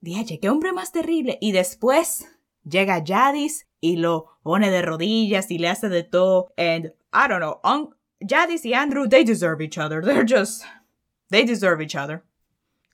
Dije, 0.00 0.38
qué 0.40 0.48
hombre 0.48 0.72
más 0.72 0.92
terrible. 0.92 1.38
Y 1.40 1.52
después 1.52 2.26
llega 2.64 3.02
Jadis 3.04 3.66
y 3.80 3.96
lo 3.96 4.26
pone 4.42 4.70
de 4.70 4.82
rodillas 4.82 5.50
y 5.50 5.58
le 5.58 5.68
hace 5.68 5.88
de 5.88 6.04
todo. 6.04 6.52
And 6.56 6.92
I 7.12 7.28
don't 7.28 7.40
know, 7.40 7.94
Jadis 8.20 8.64
y 8.64 8.74
Andrew, 8.74 9.08
they 9.08 9.24
deserve 9.24 9.62
each 9.62 9.78
other. 9.78 10.02
They're 10.02 10.26
just, 10.26 10.64
they 11.30 11.44
deserve 11.44 11.82
each 11.82 11.96
other. 11.96 12.22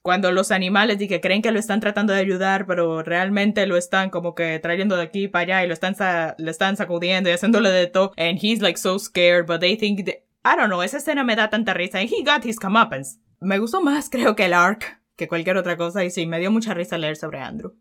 Cuando 0.03 0.31
los 0.33 0.51
animales 0.51 0.99
di 0.99 1.09
que 1.09 1.23
creen 1.23 1.41
que 1.41 1.51
lo 1.51 1.59
están 1.59 1.81
tratando 1.81 2.13
de 2.13 2.21
ayudar, 2.21 2.67
pero 2.67 3.03
realmente 3.03 3.67
lo 3.67 3.79
están 3.79 4.11
como 4.11 4.35
que 4.35 4.59
trayendo 4.59 4.97
de 4.97 5.03
aquí 5.03 5.29
para 5.29 5.45
allá 5.45 5.65
y 5.65 5.67
lo 5.67 5.73
están, 5.73 5.97
le 6.37 6.51
están 6.51 6.77
sacudiendo 6.77 7.31
y 7.31 7.33
haciéndole 7.33 7.71
de 7.71 7.87
todo. 7.87 8.13
And 8.19 8.39
he's 8.39 8.61
like 8.61 8.77
so 8.77 8.99
scared, 8.99 9.47
but 9.47 9.61
they 9.61 9.77
think 9.77 10.01
I 10.45 10.57
don't 10.57 10.69
know, 10.69 10.83
esa 10.83 10.99
escena 10.99 11.25
me 11.25 11.35
da 11.35 11.49
tanta 11.49 11.73
risa. 11.73 12.01
And 12.01 12.11
he 12.11 12.23
got 12.23 12.45
his 12.45 12.59
comeuppance. 12.59 13.19
Me 13.41 13.59
gustó 13.59 13.81
más, 13.81 14.11
creo 14.11 14.37
que 14.37 14.45
el 14.45 14.53
arc 14.53 15.01
que 15.17 15.29
cualquier 15.29 15.57
otra 15.57 15.77
cosa 15.77 16.05
y 16.05 16.11
sí, 16.11 16.27
me 16.27 16.41
dio 16.41 16.51
mucha 16.51 16.75
risa 16.75 16.99
leer 16.99 17.17
sobre 17.17 17.41
Andrew. 17.41 17.75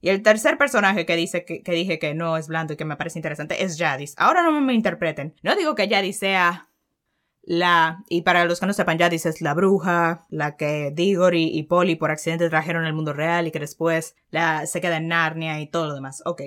Y 0.00 0.10
el 0.10 0.22
tercer 0.22 0.58
personaje 0.58 1.06
que, 1.06 1.16
dice 1.16 1.44
que, 1.44 1.62
dije 1.72 1.98
que 1.98 2.14
no 2.14 2.36
es 2.36 2.46
blando 2.46 2.72
y 2.72 2.76
que 2.76 2.84
me 2.84 2.96
parece 2.96 3.18
interesante 3.18 3.64
es 3.64 3.76
Jadis. 3.76 4.14
Ahora 4.16 4.42
no 4.42 4.52
me 4.60 4.74
interpreten. 4.74 5.34
No 5.42 5.56
digo 5.56 5.74
que 5.74 5.88
Jadis 5.88 6.18
sea 6.18 6.68
la... 7.42 8.04
Y 8.08 8.22
para 8.22 8.44
los 8.44 8.60
que 8.60 8.66
no 8.66 8.72
sepan, 8.72 8.98
Jadis 8.98 9.26
es 9.26 9.40
la 9.40 9.54
bruja, 9.54 10.24
la 10.30 10.56
que 10.56 10.92
Diggory 10.94 11.50
y 11.52 11.64
Polly 11.64 11.96
por 11.96 12.12
accidente 12.12 12.48
trajeron 12.48 12.84
al 12.84 12.94
mundo 12.94 13.12
real 13.12 13.48
y 13.48 13.50
que 13.50 13.58
después 13.58 14.14
la, 14.30 14.66
se 14.66 14.80
queda 14.80 14.98
en 14.98 15.08
Narnia 15.08 15.60
y 15.60 15.66
todo 15.66 15.88
lo 15.88 15.94
demás. 15.94 16.22
Ok. 16.24 16.42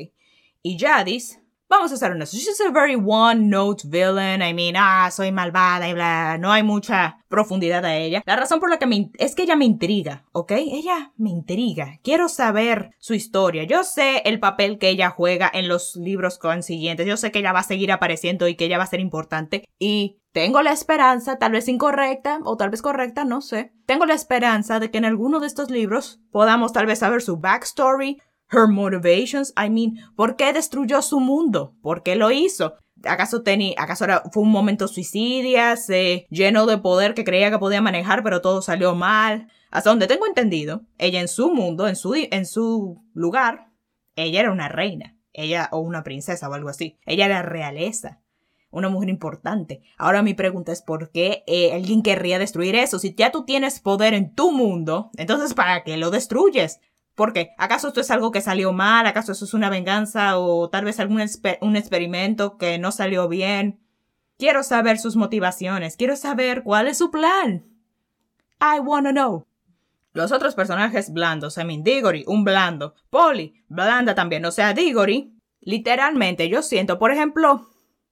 Y 0.64 0.80
Jadis 0.80 1.41
Vamos 1.72 1.94
a 1.94 1.96
ser 1.96 2.12
honestos. 2.12 2.38
She's 2.38 2.60
a 2.60 2.70
very 2.70 2.98
one-note 2.98 3.88
villain. 3.88 4.42
I 4.42 4.54
mean, 4.54 4.76
ah, 4.78 5.10
soy 5.10 5.32
malvada 5.32 5.88
y 5.88 5.94
bla. 5.94 6.38
No 6.38 6.52
hay 6.52 6.64
mucha 6.64 7.20
profundidad 7.30 7.86
a 7.86 7.96
ella. 7.96 8.22
La 8.26 8.36
razón 8.36 8.60
por 8.60 8.70
la 8.70 8.78
que 8.78 8.88
me... 8.88 9.10
es 9.18 9.36
que 9.36 9.44
ella 9.44 9.56
me 9.56 9.64
intriga, 9.64 10.26
¿ok? 10.34 10.52
Ella 10.52 11.14
me 11.16 11.30
intriga. 11.30 11.98
Quiero 12.04 12.28
saber 12.28 12.92
su 13.00 13.14
historia. 13.14 13.64
Yo 13.64 13.86
sé 13.86 14.18
el 14.26 14.42
papel 14.42 14.80
que 14.80 14.90
ella 14.90 15.12
juega 15.12 15.50
en 15.54 15.70
los 15.70 15.96
libros 15.96 16.38
consiguientes. 16.38 17.08
Yo 17.08 17.16
sé 17.16 17.32
que 17.32 17.40
ella 17.40 17.54
va 17.54 17.62
a 17.62 17.64
seguir 17.64 17.94
apareciendo 17.94 18.50
y 18.50 18.56
que 18.56 18.66
ella 18.66 18.78
va 18.78 18.84
a 18.84 18.88
ser 18.88 19.00
importante. 19.00 19.64
Y 19.80 20.18
tengo 20.34 20.62
la 20.64 20.74
esperanza, 20.74 21.40
tal 21.40 21.54
vez 21.54 21.70
incorrecta 21.70 22.40
o 22.44 22.58
tal 22.58 22.70
vez 22.70 22.82
correcta, 22.82 23.24
no 23.24 23.40
sé. 23.40 23.72
Tengo 23.86 24.06
la 24.06 24.14
esperanza 24.14 24.82
de 24.82 24.92
que 24.92 24.98
en 24.98 25.06
alguno 25.06 25.40
de 25.40 25.48
estos 25.48 25.70
libros 25.70 26.20
podamos 26.32 26.74
tal 26.74 26.86
vez 26.86 27.00
saber 27.00 27.22
su 27.22 27.38
backstory, 27.38 28.22
her 28.52 28.68
motivations, 28.68 29.54
I 29.58 29.70
mean, 29.70 29.98
¿por 30.16 30.36
qué 30.36 30.54
destruyó 30.54 31.02
su 31.02 31.20
mundo? 31.20 31.76
¿Por 31.82 32.04
qué 32.04 32.16
lo 32.16 32.32
hizo? 32.32 32.76
¿Acaso 33.04 33.42
tenía, 33.42 33.74
acaso 33.78 34.04
era, 34.04 34.24
fue 34.32 34.44
un 34.44 34.52
momento 34.52 34.88
suicidia, 34.88 35.76
se 35.76 36.28
llenó 36.30 36.66
de 36.66 36.78
poder 36.78 37.14
que 37.14 37.24
creía 37.24 37.50
que 37.50 37.58
podía 37.58 37.82
manejar, 37.82 38.24
pero 38.24 38.42
todo 38.42 38.62
salió 38.62 38.94
mal? 38.94 39.48
Hasta 39.72 39.90
donde 39.90 40.08
tengo 40.08 40.28
entendido, 40.28 40.84
ella 40.98 41.22
en 41.22 41.28
su 41.28 41.52
mundo, 41.52 41.88
en 41.88 41.96
su, 41.96 42.14
en 42.14 42.46
su 42.46 43.02
lugar, 43.14 43.70
ella 44.16 44.42
era 44.42 44.52
una 44.52 44.68
reina, 44.68 45.18
ella 45.34 45.70
o 45.72 45.80
una 45.80 46.04
princesa 46.04 46.50
o 46.50 46.54
algo 46.54 46.70
así. 46.70 47.00
Ella 47.06 47.26
era 47.26 47.42
realeza, 47.42 48.20
una 48.70 48.90
mujer 48.90 49.10
importante. 49.10 49.82
Ahora 49.98 50.22
mi 50.22 50.34
pregunta 50.34 50.72
es 50.72 50.82
por 50.82 51.12
qué 51.12 51.44
eh, 51.48 51.74
alguien 51.74 52.04
querría 52.04 52.38
destruir 52.38 52.76
eso. 52.76 53.00
Si 53.00 53.16
ya 53.16 53.32
tú 53.32 53.46
tienes 53.46 53.80
poder 53.80 54.14
en 54.14 54.36
tu 54.36 54.52
mundo, 54.52 55.10
entonces 55.18 55.54
¿para 55.54 55.84
qué 55.84 55.98
lo 55.98 56.12
destruyes? 56.12 56.82
¿Por 57.22 57.34
qué? 57.34 57.54
¿Acaso 57.60 57.90
esto 57.90 58.02
es 58.02 58.10
algo 58.10 58.32
que 58.32 58.42
salió 58.42 58.74
mal? 58.74 59.06
¿Acaso 59.06 59.34
eso 59.34 59.46
es 59.46 59.54
una 59.54 59.70
venganza 59.70 60.40
o 60.40 60.72
tal 60.72 60.86
vez 60.86 61.00
algún 61.00 61.24
un 61.62 61.76
experimento 61.76 62.58
que 62.58 62.80
no 62.80 62.92
salió 62.92 63.28
bien? 63.28 63.80
Quiero 64.40 64.64
saber 64.64 64.98
sus 64.98 65.16
motivaciones. 65.16 65.98
Quiero 65.98 66.16
saber 66.16 66.64
cuál 66.64 66.88
es 66.88 66.98
su 66.98 67.12
plan. 67.12 67.64
I 68.60 68.80
wanna 68.80 69.12
know. 69.12 69.46
Los 70.14 70.32
otros 70.32 70.56
personajes 70.56 71.14
blandos, 71.14 71.60
I 71.60 71.64
mean, 71.64 71.84
Diggory, 71.84 72.24
un 72.26 72.44
blando. 72.44 72.96
Polly, 73.12 73.54
blanda 73.68 74.16
también. 74.16 74.44
O 74.46 74.52
sea, 74.52 74.74
Diggory, 74.74 75.32
literalmente, 75.60 76.50
yo 76.50 76.64
siento, 76.64 76.98
por 76.98 77.12
ejemplo, 77.12 77.70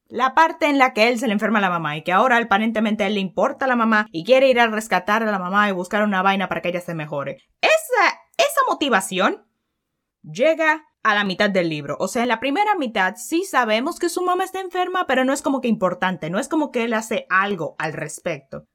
la 0.07 0.35
parte 0.35 0.67
en 0.67 0.77
la 0.77 0.93
que 0.93 1.07
él 1.07 1.17
se 1.17 1.25
le 1.25 1.33
enferma 1.33 1.57
a 1.57 1.61
la 1.61 1.71
mamá 1.71 1.97
y 1.97 2.03
que 2.03 2.11
ahora 2.11 2.37
aparentemente 2.37 3.07
él 3.07 3.15
le 3.15 3.21
importa 3.21 3.65
a 3.65 3.67
la 3.67 3.75
mamá 3.75 4.05
y 4.11 4.23
quiere 4.23 4.49
ir 4.49 4.59
a 4.59 4.67
rescatar 4.67 5.23
a 5.23 5.31
la 5.31 5.39
mamá 5.39 5.67
y 5.67 5.71
buscar 5.71 6.03
una 6.03 6.21
vaina 6.21 6.47
para 6.47 6.61
que 6.61 6.69
ella 6.69 6.81
se 6.81 6.93
mejore. 6.93 7.37
Es 7.59 7.79
esa, 7.89 8.18
esa 8.39 8.61
motivación 8.67 9.45
llega 10.23 10.85
a 11.03 11.15
la 11.15 11.23
mitad 11.23 11.49
del 11.49 11.69
libro. 11.69 11.97
O 11.99 12.07
sea, 12.07 12.23
en 12.23 12.29
la 12.29 12.39
primera 12.39 12.75
mitad 12.75 13.15
sí 13.15 13.43
sabemos 13.43 13.99
que 13.99 14.09
su 14.09 14.21
mamá 14.21 14.43
está 14.43 14.59
enferma, 14.59 15.07
pero 15.07 15.25
no 15.25 15.33
es 15.33 15.41
como 15.41 15.61
que 15.61 15.67
importante, 15.67 16.29
no 16.29 16.39
es 16.39 16.47
como 16.47 16.71
que 16.71 16.83
él 16.83 16.93
hace 16.93 17.25
algo 17.29 17.75
al 17.77 17.93
respecto. 17.93 18.65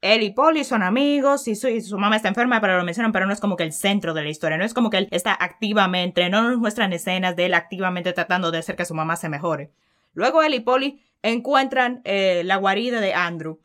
Él 0.00 0.22
y 0.22 0.30
Polly 0.30 0.64
son 0.64 0.82
amigos 0.82 1.46
y 1.46 1.54
su, 1.54 1.98
mamá 1.98 2.16
está 2.16 2.28
enferma, 2.28 2.60
pero 2.62 2.78
lo 2.78 2.84
mencionan, 2.84 3.12
pero 3.12 3.26
no 3.26 3.34
es 3.34 3.40
como 3.40 3.56
que 3.56 3.64
el 3.64 3.72
centro 3.72 4.14
de 4.14 4.22
la 4.22 4.30
historia, 4.30 4.56
no 4.56 4.64
es 4.64 4.72
como 4.72 4.88
que 4.88 4.96
él 4.96 5.08
está 5.10 5.36
activamente, 5.38 6.30
no 6.30 6.42
nos 6.42 6.58
muestran 6.58 6.94
escenas 6.94 7.36
de 7.36 7.46
él 7.46 7.54
activamente 7.54 8.14
tratando 8.14 8.50
de 8.50 8.58
hacer 8.58 8.76
que 8.76 8.86
su 8.86 8.94
mamá 8.94 9.16
se 9.16 9.28
mejore. 9.28 9.72
Luego 10.14 10.42
él 10.42 10.54
y 10.54 10.60
Polly 10.60 11.02
encuentran 11.22 12.00
eh, 12.04 12.42
la 12.44 12.56
guarida 12.56 13.00
de 13.00 13.12
Andrew. 13.12 13.60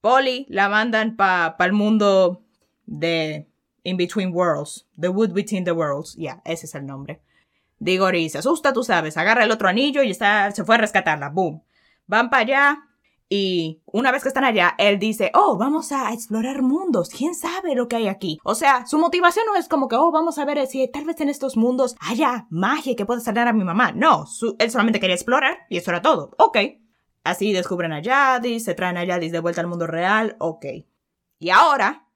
Polly 0.00 0.46
la 0.48 0.68
mandan 0.68 1.16
para 1.16 1.54
el 1.60 1.72
mundo 1.72 2.42
de 2.86 3.49
In 3.82 3.96
Between 3.96 4.32
Worlds, 4.34 4.86
The 4.98 5.08
Wood 5.08 5.32
Between 5.32 5.64
the 5.64 5.72
Worlds, 5.72 6.16
ya, 6.16 6.42
ese 6.44 6.66
es 6.66 6.74
el 6.74 6.86
nombre. 6.86 7.22
Diggory 7.78 8.28
se 8.28 8.38
asusta, 8.38 8.72
tú 8.72 8.84
sabes, 8.84 9.16
agarra 9.16 9.44
el 9.44 9.50
otro 9.50 9.68
anillo 9.68 10.02
y 10.02 10.10
está, 10.10 10.50
se 10.52 10.64
fue 10.64 10.74
a 10.74 10.78
rescatarla, 10.78 11.30
boom. 11.30 11.62
Van 12.06 12.28
para 12.28 12.42
allá 12.42 12.90
y 13.32 13.80
una 13.86 14.10
vez 14.10 14.24
que 14.24 14.28
están 14.28 14.42
allá, 14.42 14.74
él 14.76 14.98
dice, 14.98 15.30
oh, 15.34 15.56
vamos 15.56 15.92
a 15.92 16.12
explorar 16.12 16.62
mundos, 16.62 17.10
quién 17.10 17.36
sabe 17.36 17.76
lo 17.76 17.86
que 17.86 17.94
hay 17.94 18.08
aquí. 18.08 18.40
O 18.42 18.56
sea, 18.56 18.86
su 18.86 18.98
motivación 18.98 19.46
no 19.46 19.56
es 19.56 19.68
como 19.68 19.86
que, 19.86 19.94
oh, 19.94 20.10
vamos 20.10 20.38
a 20.38 20.44
ver 20.44 20.66
si 20.66 20.86
tal 20.88 21.04
vez 21.04 21.20
en 21.20 21.28
estos 21.28 21.56
mundos 21.56 21.94
haya 22.00 22.48
magia 22.50 22.96
que 22.96 23.06
pueda 23.06 23.20
sanar 23.20 23.46
a 23.46 23.52
mi 23.52 23.62
mamá. 23.62 23.92
No, 23.92 24.26
él 24.58 24.70
solamente 24.72 24.98
quería 24.98 25.14
explorar 25.14 25.58
y 25.68 25.76
eso 25.76 25.92
era 25.92 26.02
todo. 26.02 26.32
Ok. 26.38 26.58
Así 27.22 27.52
descubren 27.52 27.92
a 27.92 28.02
Yadis, 28.02 28.64
se 28.64 28.74
traen 28.74 28.96
a 28.96 29.04
Yadis 29.04 29.30
de 29.30 29.38
vuelta 29.38 29.60
al 29.60 29.68
mundo 29.68 29.86
real, 29.86 30.34
ok. 30.40 30.66
Y 31.38 31.50
ahora, 31.50 32.08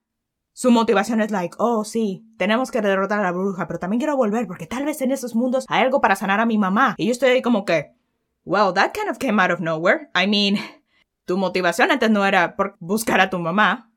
su 0.55 0.71
motivación 0.71 1.21
es 1.21 1.33
like, 1.33 1.57
oh 1.59 1.85
sí, 1.85 2.25
tenemos 2.39 2.71
que 2.71 2.81
derrotar 2.81 3.19
a 3.19 3.25
la 3.25 3.33
bruja, 3.33 3.67
pero 3.67 3.81
también 3.81 3.99
quiero 3.99 4.17
volver 4.17 4.47
porque 4.47 4.69
tal 4.69 4.85
vez 4.85 5.03
en 5.03 5.11
esos 5.11 5.35
mundos 5.35 5.67
hay 5.69 5.83
algo 5.83 6.01
para 6.01 6.15
sanar 6.15 6.39
a 6.39 6.47
mi 6.47 6.59
mamá. 6.59 6.95
Y 6.97 7.07
yo 7.07 7.13
estoy 7.13 7.31
ahí 7.31 7.43
como 7.43 7.65
que, 7.65 7.93
well, 8.45 8.73
that 8.73 8.93
kind 8.93 9.11
of 9.11 9.19
came 9.19 9.43
out 9.43 9.51
of 9.51 9.59
nowhere. 9.59 10.11
I 10.15 10.29
mean, 10.29 10.57
tu 11.27 11.37
motivación 11.37 11.91
antes 11.91 12.09
no 12.09 12.25
era 12.25 12.55
por 12.55 12.77
buscar 12.79 13.21
a 13.21 13.31
tu 13.31 13.39
mamá. 13.41 13.91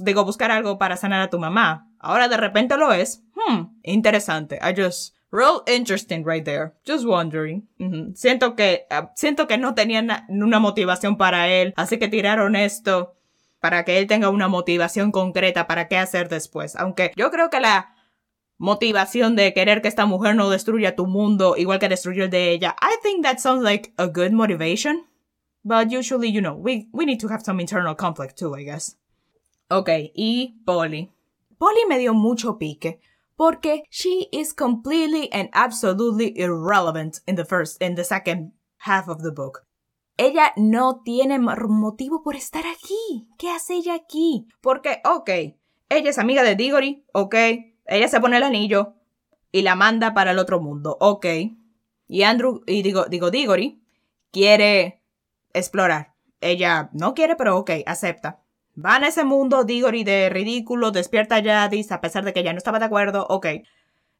digo, 0.00 0.24
buscar 0.24 0.50
algo 0.50 0.78
para 0.78 0.96
sanar 0.96 1.20
a 1.20 1.28
tu 1.28 1.38
mamá. 1.38 1.86
Ahora 1.98 2.28
de 2.28 2.38
repente 2.38 2.78
lo 2.78 2.92
es. 2.94 3.22
Hmm, 3.34 3.78
interesante. 3.82 4.58
I 4.62 4.72
just, 4.74 5.14
real 5.30 5.62
interesting 5.66 6.24
right 6.24 6.46
there. 6.46 6.72
Just 6.86 7.04
wondering. 7.04 7.68
Siento 8.14 8.56
que, 8.56 8.86
ah, 8.88 9.12
siento 9.16 9.46
que 9.46 9.58
no 9.58 9.74
tenían 9.74 10.08
una 10.30 10.60
motivación 10.60 11.18
para 11.18 11.48
él, 11.48 11.74
así 11.76 11.98
que 11.98 12.08
tiraron 12.08 12.56
esto 12.56 13.16
para 13.60 13.84
que 13.84 13.98
él 13.98 14.06
tenga 14.06 14.30
una 14.30 14.48
motivación 14.48 15.12
concreta 15.12 15.66
para 15.66 15.86
qué 15.88 15.98
hacer 15.98 16.28
después. 16.28 16.76
Aunque 16.76 17.12
yo 17.16 17.30
creo 17.30 17.50
que 17.50 17.60
la 17.60 17.94
motivación 18.58 19.36
de 19.36 19.52
querer 19.54 19.80
que 19.82 19.88
esta 19.88 20.06
mujer 20.06 20.34
no 20.34 20.50
destruya 20.50 20.96
tu 20.96 21.06
mundo 21.06 21.56
igual 21.56 21.78
que 21.78 21.88
destruyó 21.88 22.24
el 22.24 22.30
de 22.30 22.50
ella, 22.50 22.76
I 22.80 22.96
think 23.02 23.24
that 23.24 23.38
sounds 23.38 23.62
like 23.62 23.92
a 23.96 24.06
good 24.06 24.32
motivation. 24.32 25.06
But 25.62 25.92
usually, 25.92 26.32
you 26.32 26.40
know, 26.40 26.54
we, 26.54 26.88
need 26.92 27.20
to 27.20 27.28
have 27.28 27.42
some 27.42 27.60
internal 27.60 27.94
conflict 27.94 28.38
too, 28.38 28.54
I 28.54 28.64
guess. 28.64 28.96
Ok, 29.70 29.88
y 30.14 30.54
Polly. 30.64 31.10
Polly 31.58 31.84
me 31.86 31.98
dio 31.98 32.14
mucho 32.14 32.58
pique 32.58 32.98
porque 33.36 33.84
she 33.90 34.28
is 34.32 34.52
completely 34.52 35.30
and 35.32 35.48
absolutely 35.52 36.38
irrelevant 36.38 37.20
in 37.26 37.36
the 37.36 37.44
first, 37.44 37.80
in 37.80 37.94
the 37.94 38.04
second 38.04 38.52
half 38.78 39.08
of 39.08 39.22
the 39.22 39.30
book. 39.30 39.66
Ella 40.22 40.52
no 40.56 41.00
tiene 41.02 41.38
motivo 41.38 42.22
por 42.22 42.36
estar 42.36 42.64
aquí. 42.66 43.26
¿Qué 43.38 43.48
hace 43.48 43.76
ella 43.76 43.94
aquí? 43.94 44.46
Porque, 44.60 45.00
ok, 45.02 45.30
ella 45.88 46.10
es 46.10 46.18
amiga 46.18 46.42
de 46.42 46.56
Diggory, 46.56 47.06
ok, 47.14 47.34
ella 47.86 48.06
se 48.06 48.20
pone 48.20 48.36
el 48.36 48.42
anillo 48.42 48.96
y 49.50 49.62
la 49.62 49.76
manda 49.76 50.12
para 50.12 50.32
el 50.32 50.38
otro 50.38 50.60
mundo, 50.60 50.98
ok. 51.00 51.24
Y 52.06 52.22
Andrew, 52.24 52.62
y 52.66 52.82
digo, 52.82 53.06
digo 53.06 53.30
quiere 54.30 55.02
explorar. 55.54 56.12
Ella 56.42 56.90
no 56.92 57.14
quiere, 57.14 57.34
pero 57.34 57.56
ok, 57.56 57.70
acepta. 57.86 58.42
Van 58.74 59.04
a 59.04 59.08
ese 59.08 59.24
mundo, 59.24 59.64
Diggory 59.64 60.04
de 60.04 60.28
ridículo, 60.28 60.90
despierta 60.90 61.36
a 61.36 61.42
Jadis 61.42 61.92
a 61.92 62.02
pesar 62.02 62.26
de 62.26 62.34
que 62.34 62.40
ella 62.40 62.52
no 62.52 62.58
estaba 62.58 62.78
de 62.78 62.84
acuerdo, 62.84 63.26
ok. 63.30 63.46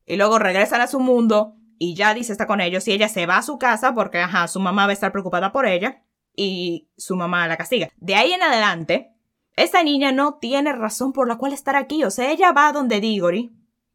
Y 0.07 0.17
luego 0.17 0.39
regresan 0.39 0.81
a 0.81 0.87
su 0.87 0.99
mundo 0.99 1.57
y 1.83 1.97
Jadis 1.97 2.29
está 2.29 2.47
con 2.47 2.61
ellos 2.61 2.87
y 2.87 2.93
ella 2.93 3.09
se 3.09 3.25
va 3.25 3.39
a 3.39 3.43
su 3.43 3.59
casa 3.59 3.95
porque, 3.95 4.19
ajá, 4.19 4.47
su 4.49 4.61
mamá 4.61 4.85
va 4.85 4.91
a 4.91 4.93
estar 4.93 5.13
preocupada 5.13 5.51
por 5.51 5.67
ella 5.67 6.03
y 6.37 6.91
su 6.99 7.17
mamá 7.17 7.49
la 7.49 7.57
castiga. 7.57 7.89
De 7.97 8.17
ahí 8.17 8.33
en 8.33 8.43
adelante, 8.43 9.15
esta 9.57 9.83
niña 9.83 10.13
no 10.13 10.35
tiene 10.35 10.75
razón 10.75 11.15
por 11.15 11.27
la 11.27 11.39
cual 11.39 11.55
estar 11.55 11.77
aquí. 11.77 12.05
O 12.05 12.11
sea, 12.11 12.31
ella 12.31 12.53
va 12.53 12.73
donde 12.73 13.01
Diggory 13.01 13.51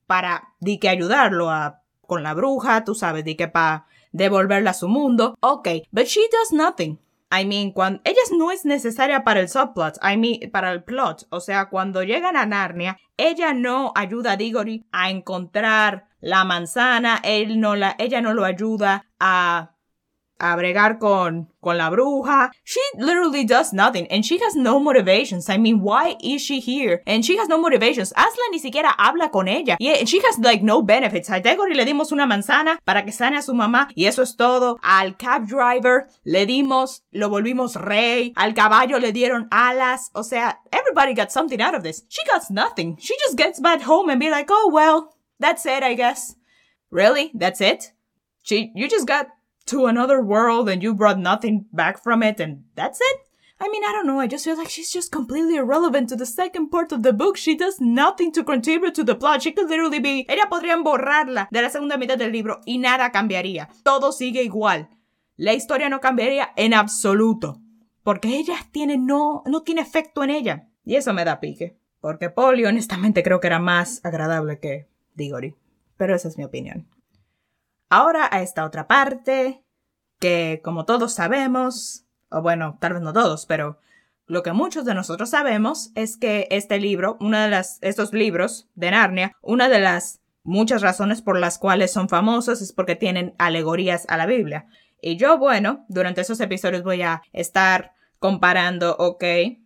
para, 0.08 0.56
di 0.60 0.80
que 0.80 0.90
ayudarlo 0.90 1.52
a, 1.52 1.84
con 2.02 2.24
la 2.24 2.34
bruja, 2.34 2.84
tú 2.86 2.96
sabes, 2.96 3.24
di 3.24 3.36
que 3.36 3.48
para 3.48 3.86
devolverla 4.12 4.72
a 4.72 4.74
su 4.74 4.88
mundo. 4.88 5.36
Ok, 5.42 5.68
but 5.92 6.06
she 6.06 6.22
does 6.32 6.52
nothing. 6.54 6.98
I 7.38 7.46
mean, 7.46 7.72
cuando 7.72 8.02
ella 8.04 8.20
no 8.38 8.52
es 8.52 8.66
necesaria 8.66 9.24
para 9.24 9.42
el 9.42 9.50
subplot, 9.50 9.98
I 10.02 10.18
mean, 10.18 10.52
para 10.52 10.72
el 10.72 10.84
plot. 10.84 11.28
O 11.30 11.40
sea, 11.40 11.70
cuando 11.70 12.04
llegan 12.04 12.38
a 12.38 12.46
Narnia, 12.46 12.98
ella 13.18 13.54
no 13.54 13.92
ayuda 13.96 14.34
a 14.34 14.38
Diggory 14.38 14.86
a 14.92 15.10
encontrar 15.10 16.08
la 16.22 16.44
manzana, 16.44 17.20
él 17.24 17.60
no 17.60 17.76
la, 17.76 17.96
ella 18.00 18.22
no 18.22 18.34
lo 18.34 18.46
ayuda 18.46 19.06
a 19.20 19.75
a 20.40 20.56
bregar 20.56 21.00
con, 21.00 21.50
con 21.62 21.78
la 21.78 21.90
bruja. 21.90 22.52
She 22.64 22.82
literally 22.98 23.46
does 23.46 23.74
nothing 23.74 24.08
and 24.08 24.24
she 24.26 24.40
has 24.40 24.56
no 24.56 24.80
motivations. 24.80 25.50
I 25.50 25.58
mean, 25.58 25.82
why 25.82 26.16
is 26.22 26.42
she 26.42 26.60
here? 26.60 27.02
And 27.06 27.24
she 27.24 27.38
has 27.38 27.48
no 27.48 27.58
motivations. 27.58 28.12
Aslan 28.12 28.52
ni 28.52 28.60
siquiera 28.60 28.94
habla 28.98 29.30
con 29.32 29.48
ella. 29.48 29.78
Y 29.80 30.04
she 30.06 30.22
has 30.26 30.40
like 30.40 30.64
no 30.64 30.82
benefits. 30.82 31.30
A 31.30 31.40
Gregory 31.40 31.74
le 31.76 31.86
dimos 31.86 32.12
una 32.12 32.26
manzana 32.26 32.80
para 32.86 33.04
que 33.04 33.12
sane 33.12 33.38
a 33.38 33.42
su 33.42 33.54
mamá 33.54 33.90
y 33.96 34.06
eso 34.06 34.22
es 34.22 34.36
todo. 34.36 34.78
Al 34.82 35.18
cab 35.18 35.48
driver 35.48 36.08
le 36.24 36.46
dimos, 36.46 37.04
lo 37.12 37.30
volvimos 37.30 37.76
rey. 37.76 38.34
Al 38.36 38.54
caballo 38.54 39.00
le 39.00 39.12
dieron 39.12 39.48
alas. 39.52 40.10
O 40.14 40.24
sea, 40.24 40.60
everybody 40.72 41.14
got 41.14 41.32
something 41.32 41.62
out 41.62 41.76
of 41.76 41.84
this. 41.84 42.06
She 42.10 42.22
got 42.26 42.44
nothing. 42.50 42.98
She 42.98 43.16
just 43.26 43.38
gets 43.38 43.60
back 43.60 43.82
home 43.82 44.10
and 44.10 44.20
be 44.20 44.30
like, 44.30 44.48
oh 44.50 44.70
well, 44.72 45.16
That's 45.40 45.66
it, 45.66 45.84
I 45.84 45.94
guess. 45.94 46.36
Really? 46.90 47.32
That's 47.34 47.62
it? 47.62 47.92
She, 48.44 48.72
you 48.76 48.88
just 48.88 49.08
got 49.08 49.28
to 49.68 49.86
another 49.88 50.22
world 50.22 50.70
and 50.70 50.82
you 50.82 50.94
brought 50.94 51.20
nothing 51.20 51.66
back 51.72 52.04
from 52.04 52.24
it 52.24 52.40
and 52.40 52.64
that's 52.76 53.00
it? 53.02 53.18
I 53.60 53.70
mean, 53.70 53.84
I 53.86 53.94
don't 53.94 54.06
know. 54.06 54.20
I 54.20 54.28
just 54.28 54.44
feel 54.44 54.58
like 54.58 54.70
she's 54.70 54.92
just 54.92 55.12
completely 55.12 55.56
irrelevant 55.56 56.10
to 56.10 56.18
the 56.18 56.26
second 56.26 56.70
part 56.70 56.92
of 56.92 57.04
the 57.04 57.14
book. 57.14 57.38
She 57.38 57.56
does 57.56 57.80
nothing 57.80 58.34
to 58.34 58.44
contribute 58.44 58.94
to 58.96 59.04
the 59.04 59.16
plot. 59.16 59.44
She 59.44 59.54
could 59.54 59.70
literally 59.70 60.00
be. 60.00 60.26
Ella 60.28 60.50
podrían 60.50 60.84
borrarla 60.84 61.48
de 61.52 61.62
la 61.62 61.70
segunda 61.70 61.98
mitad 61.98 62.18
del 62.18 62.34
libro 62.34 62.60
y 62.66 62.78
nada 62.80 63.12
cambiaría. 63.12 63.70
Todo 63.84 64.12
sigue 64.12 64.44
igual. 64.44 64.90
La 65.38 65.54
historia 65.54 65.88
no 65.88 66.02
cambiaría 66.02 66.52
en 66.58 66.74
absoluto. 66.74 67.62
Porque 68.04 68.38
ella 68.38 68.58
tiene 68.72 68.98
no, 68.98 69.42
no 69.46 69.64
tiene 69.64 69.82
efecto 69.82 70.24
en 70.24 70.32
ella. 70.32 70.68
Y 70.84 70.96
eso 70.96 71.14
me 71.14 71.24
da 71.24 71.40
pique. 71.40 71.78
Porque 72.02 72.30
Polly, 72.30 72.66
honestamente, 72.66 73.24
creo 73.24 73.40
que 73.40 73.48
era 73.48 73.60
más 73.60 74.02
agradable 74.04 74.60
que 74.60 74.88
Diggory. 75.16 75.56
Pero 75.98 76.14
esa 76.14 76.28
es 76.28 76.38
mi 76.38 76.44
opinión. 76.44 76.88
Ahora 77.90 78.28
a 78.32 78.42
esta 78.42 78.66
otra 78.66 78.88
parte, 78.88 79.64
que 80.20 80.62
como 80.64 80.86
todos 80.86 81.14
sabemos, 81.14 82.06
o 82.30 82.42
bueno, 82.42 82.78
tal 82.80 82.94
vez 82.94 83.02
no 83.02 83.14
todos, 83.14 83.46
pero 83.46 83.80
lo 84.28 84.42
que 84.42 84.54
muchos 84.54 84.86
de 84.86 84.96
nosotros 84.96 85.30
sabemos 85.30 85.92
es 85.96 86.18
que 86.18 86.48
este 86.50 86.80
libro, 86.80 87.18
uno 87.20 87.40
de 87.40 87.50
las, 87.50 87.78
estos 87.82 88.14
libros 88.14 88.68
de 88.74 88.92
Narnia, 88.92 89.32
una 89.42 89.70
de 89.70 89.80
las 89.80 90.22
muchas 90.44 90.82
razones 90.82 91.22
por 91.22 91.40
las 91.40 91.58
cuales 91.58 91.92
son 91.92 92.10
famosos 92.10 92.62
es 92.62 92.72
porque 92.72 92.96
tienen 92.96 93.36
alegorías 93.38 94.06
a 94.08 94.18
la 94.18 94.26
Biblia. 94.26 94.66
Y 95.02 95.18
yo, 95.18 95.38
bueno, 95.38 95.86
durante 95.90 96.22
esos 96.22 96.40
episodios 96.40 96.84
voy 96.84 97.02
a 97.04 97.22
estar 97.34 97.94
comparando, 98.18 98.96
ok, 98.98 99.24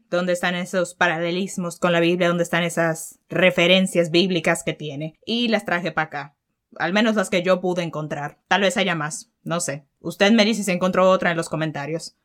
dónde 0.09 0.33
están 0.33 0.55
esos 0.55 0.95
paralelismos 0.95 1.79
con 1.79 1.93
la 1.93 1.99
Biblia, 1.99 2.27
dónde 2.27 2.43
están 2.43 2.63
esas 2.63 3.19
referencias 3.29 4.11
bíblicas 4.11 4.63
que 4.63 4.73
tiene. 4.73 5.13
Y 5.25 5.47
las 5.47 5.65
traje 5.65 5.91
para 5.91 6.07
acá. 6.07 6.35
Al 6.77 6.93
menos 6.93 7.15
las 7.15 7.29
que 7.29 7.41
yo 7.41 7.61
pude 7.61 7.83
encontrar. 7.83 8.39
Tal 8.47 8.61
vez 8.61 8.77
haya 8.77 8.95
más. 8.95 9.31
No 9.43 9.59
sé. 9.59 9.85
Usted 9.99 10.31
me 10.31 10.45
dice 10.45 10.63
si 10.63 10.71
encontró 10.71 11.09
otra 11.09 11.31
en 11.31 11.37
los 11.37 11.49
comentarios. 11.49 12.15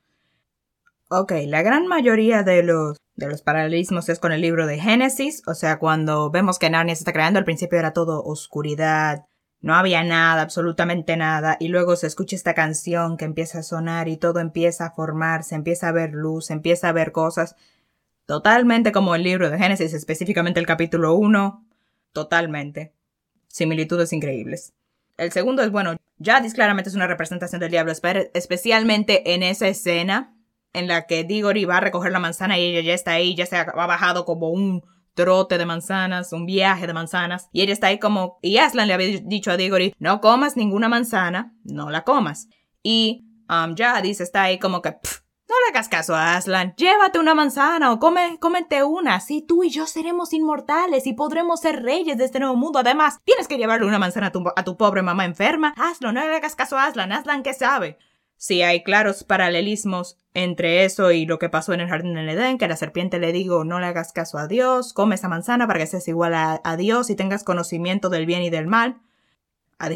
Ok, 1.09 1.33
la 1.47 1.63
gran 1.63 1.87
mayoría 1.87 2.43
de 2.43 2.63
los, 2.63 2.99
de 3.15 3.29
los 3.29 3.43
paralelismos 3.43 4.09
es 4.09 4.19
con 4.19 4.33
el 4.33 4.41
libro 4.41 4.67
de 4.67 4.79
Génesis. 4.79 5.43
O 5.47 5.55
sea, 5.55 5.79
cuando 5.79 6.31
vemos 6.31 6.59
que 6.59 6.71
Narnia 6.71 6.95
se 6.95 7.01
está 7.01 7.13
creando, 7.13 7.39
al 7.39 7.45
principio 7.45 7.79
era 7.79 7.93
todo 7.93 8.23
oscuridad, 8.23 9.25
no 9.65 9.75
había 9.75 10.05
nada, 10.05 10.43
absolutamente 10.43 11.17
nada, 11.17 11.57
y 11.59 11.69
luego 11.69 11.97
se 11.97 12.07
escucha 12.07 12.37
esta 12.37 12.53
canción 12.53 13.17
que 13.17 13.25
empieza 13.25 13.61
a 13.61 13.63
sonar 13.63 14.09
y 14.09 14.19
todo 14.19 14.41
empieza 14.41 14.85
a 14.85 14.91
formarse, 14.91 15.55
empieza 15.55 15.89
a 15.89 15.93
ver 15.93 16.13
luz, 16.13 16.51
empieza 16.51 16.91
a 16.91 16.93
ver 16.93 17.13
cosas, 17.13 17.57
totalmente 18.27 18.93
como 18.93 19.15
el 19.15 19.23
libro 19.23 19.49
de 19.49 19.57
Génesis, 19.57 19.95
específicamente 19.95 20.61
el 20.61 20.67
capítulo 20.67 21.15
1, 21.15 21.65
totalmente. 22.13 22.93
Similitudes 23.55 24.13
increíbles. 24.13 24.73
El 25.17 25.31
segundo 25.31 25.63
es, 25.63 25.71
bueno, 25.71 25.95
Jadis 26.21 26.55
claramente 26.55 26.91
es 26.91 26.97
una 26.97 27.07
representación 27.07 27.61
del 27.61 27.71
diablo, 27.71 27.93
especialmente 28.35 29.33
en 29.33 29.45
esa 29.45 29.69
escena 29.69 30.35
en 30.73 30.89
la 30.89 31.07
que 31.07 31.23
Diggory 31.23 31.65
va 31.65 31.77
a 31.77 31.81
recoger 31.81 32.11
la 32.11 32.19
manzana 32.19 32.59
y 32.59 32.65
ella 32.65 32.81
ya 32.81 32.95
está 32.95 33.13
ahí, 33.13 33.37
ya 33.37 33.47
se 33.47 33.57
ha 33.57 33.65
bajado 33.65 34.25
como 34.25 34.51
un 34.51 34.83
trote 35.15 35.57
de 35.57 35.67
manzanas, 35.67 36.33
un 36.33 36.47
viaje 36.47 36.89
de 36.89 36.95
manzanas, 36.95 37.49
y 37.53 37.63
ella 37.63 37.73
está 37.73 37.87
ahí 37.87 38.01
como, 38.01 38.41
y 38.43 38.57
Aslan 38.57 38.89
le 38.89 38.95
había 38.95 39.21
dicho 39.23 39.53
a 39.53 39.57
Diggory, 39.57 39.95
no 40.01 40.21
comas 40.21 40.57
ninguna 40.57 40.89
manzana, 40.89 41.55
no 41.63 41.91
la 41.91 42.03
comas. 42.03 42.49
Y 42.83 43.25
um, 43.49 43.77
Jadis 43.77 44.21
está 44.21 44.43
ahí 44.43 44.59
como 44.59 44.83
que, 44.83 44.97
no 45.49 45.55
le 45.61 45.71
hagas 45.71 45.89
caso 45.89 46.15
a 46.15 46.37
Aslan, 46.37 46.75
llévate 46.77 47.19
una 47.19 47.35
manzana 47.35 47.93
o 47.93 47.99
come, 47.99 48.39
cómete 48.41 48.83
una, 48.83 49.17
así 49.17 49.43
tú 49.43 49.63
y 49.63 49.71
yo 49.71 49.87
seremos 49.87 50.33
inmortales 50.33 51.07
y 51.07 51.13
podremos 51.13 51.61
ser 51.61 51.83
reyes 51.83 52.17
de 52.17 52.25
este 52.25 52.41
nuevo 52.41 52.57
mundo. 52.57 52.79
Además, 52.79 53.19
tienes 53.25 53.47
que 53.47 53.59
llevarle 53.59 53.87
una 53.87 53.99
manzana 53.99 54.29
a 54.29 54.33
tu, 54.33 54.43
a 54.57 54.65
tu 54.65 54.77
pobre 54.77 55.03
mamá 55.03 55.25
enferma. 55.25 55.75
Hazlo, 55.77 56.13
no 56.13 56.21
le 56.21 56.37
hagas 56.37 56.57
caso 56.57 56.79
a 56.79 56.87
Aslan, 56.87 57.13
Aslan 57.13 57.43
que 57.43 57.53
sabe. 57.53 57.99
Sí, 58.37 58.63
hay 58.63 58.83
claros 58.83 59.25
paralelismos 59.25 60.19
entre 60.35 60.85
eso 60.85 61.13
y 61.13 61.25
lo 61.25 61.39
que 61.39 61.49
pasó 61.49 61.73
en 61.73 61.81
el 61.81 61.89
jardín 61.89 62.15
del 62.15 62.29
Edén, 62.29 62.59
que 62.59 62.69
la 62.69 62.77
serpiente 62.77 63.19
le 63.19 63.33
digo 63.33 63.65
no 63.65 63.79
le 63.81 63.87
hagas 63.87 64.13
caso 64.13 64.39
a 64.39 64.49
Dios, 64.49 64.93
come 64.93 65.15
esa 65.15 65.29
manzana 65.29 65.67
para 65.67 65.79
que 65.79 65.87
seas 65.87 66.09
igual 66.09 66.35
a, 66.35 66.77
Dios 66.77 67.09
y 67.09 67.17
tengas 67.17 67.45
conocimiento 67.45 68.11
del 68.11 68.27
bien 68.27 68.43
y 68.43 68.51
del 68.51 68.67
mal. 68.67 69.01
A, 69.85 69.87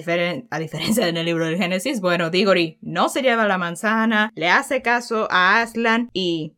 a, 0.50 0.58
diferencia 0.58 1.08
en 1.08 1.16
el 1.16 1.24
libro 1.24 1.46
del 1.46 1.56
Génesis, 1.56 2.00
bueno, 2.00 2.28
Digori 2.28 2.78
no 2.82 3.08
se 3.08 3.22
lleva 3.22 3.46
la 3.46 3.56
manzana, 3.56 4.30
le 4.34 4.50
hace 4.50 4.82
caso 4.82 5.28
a 5.30 5.60
Aslan 5.60 6.10
y 6.12 6.56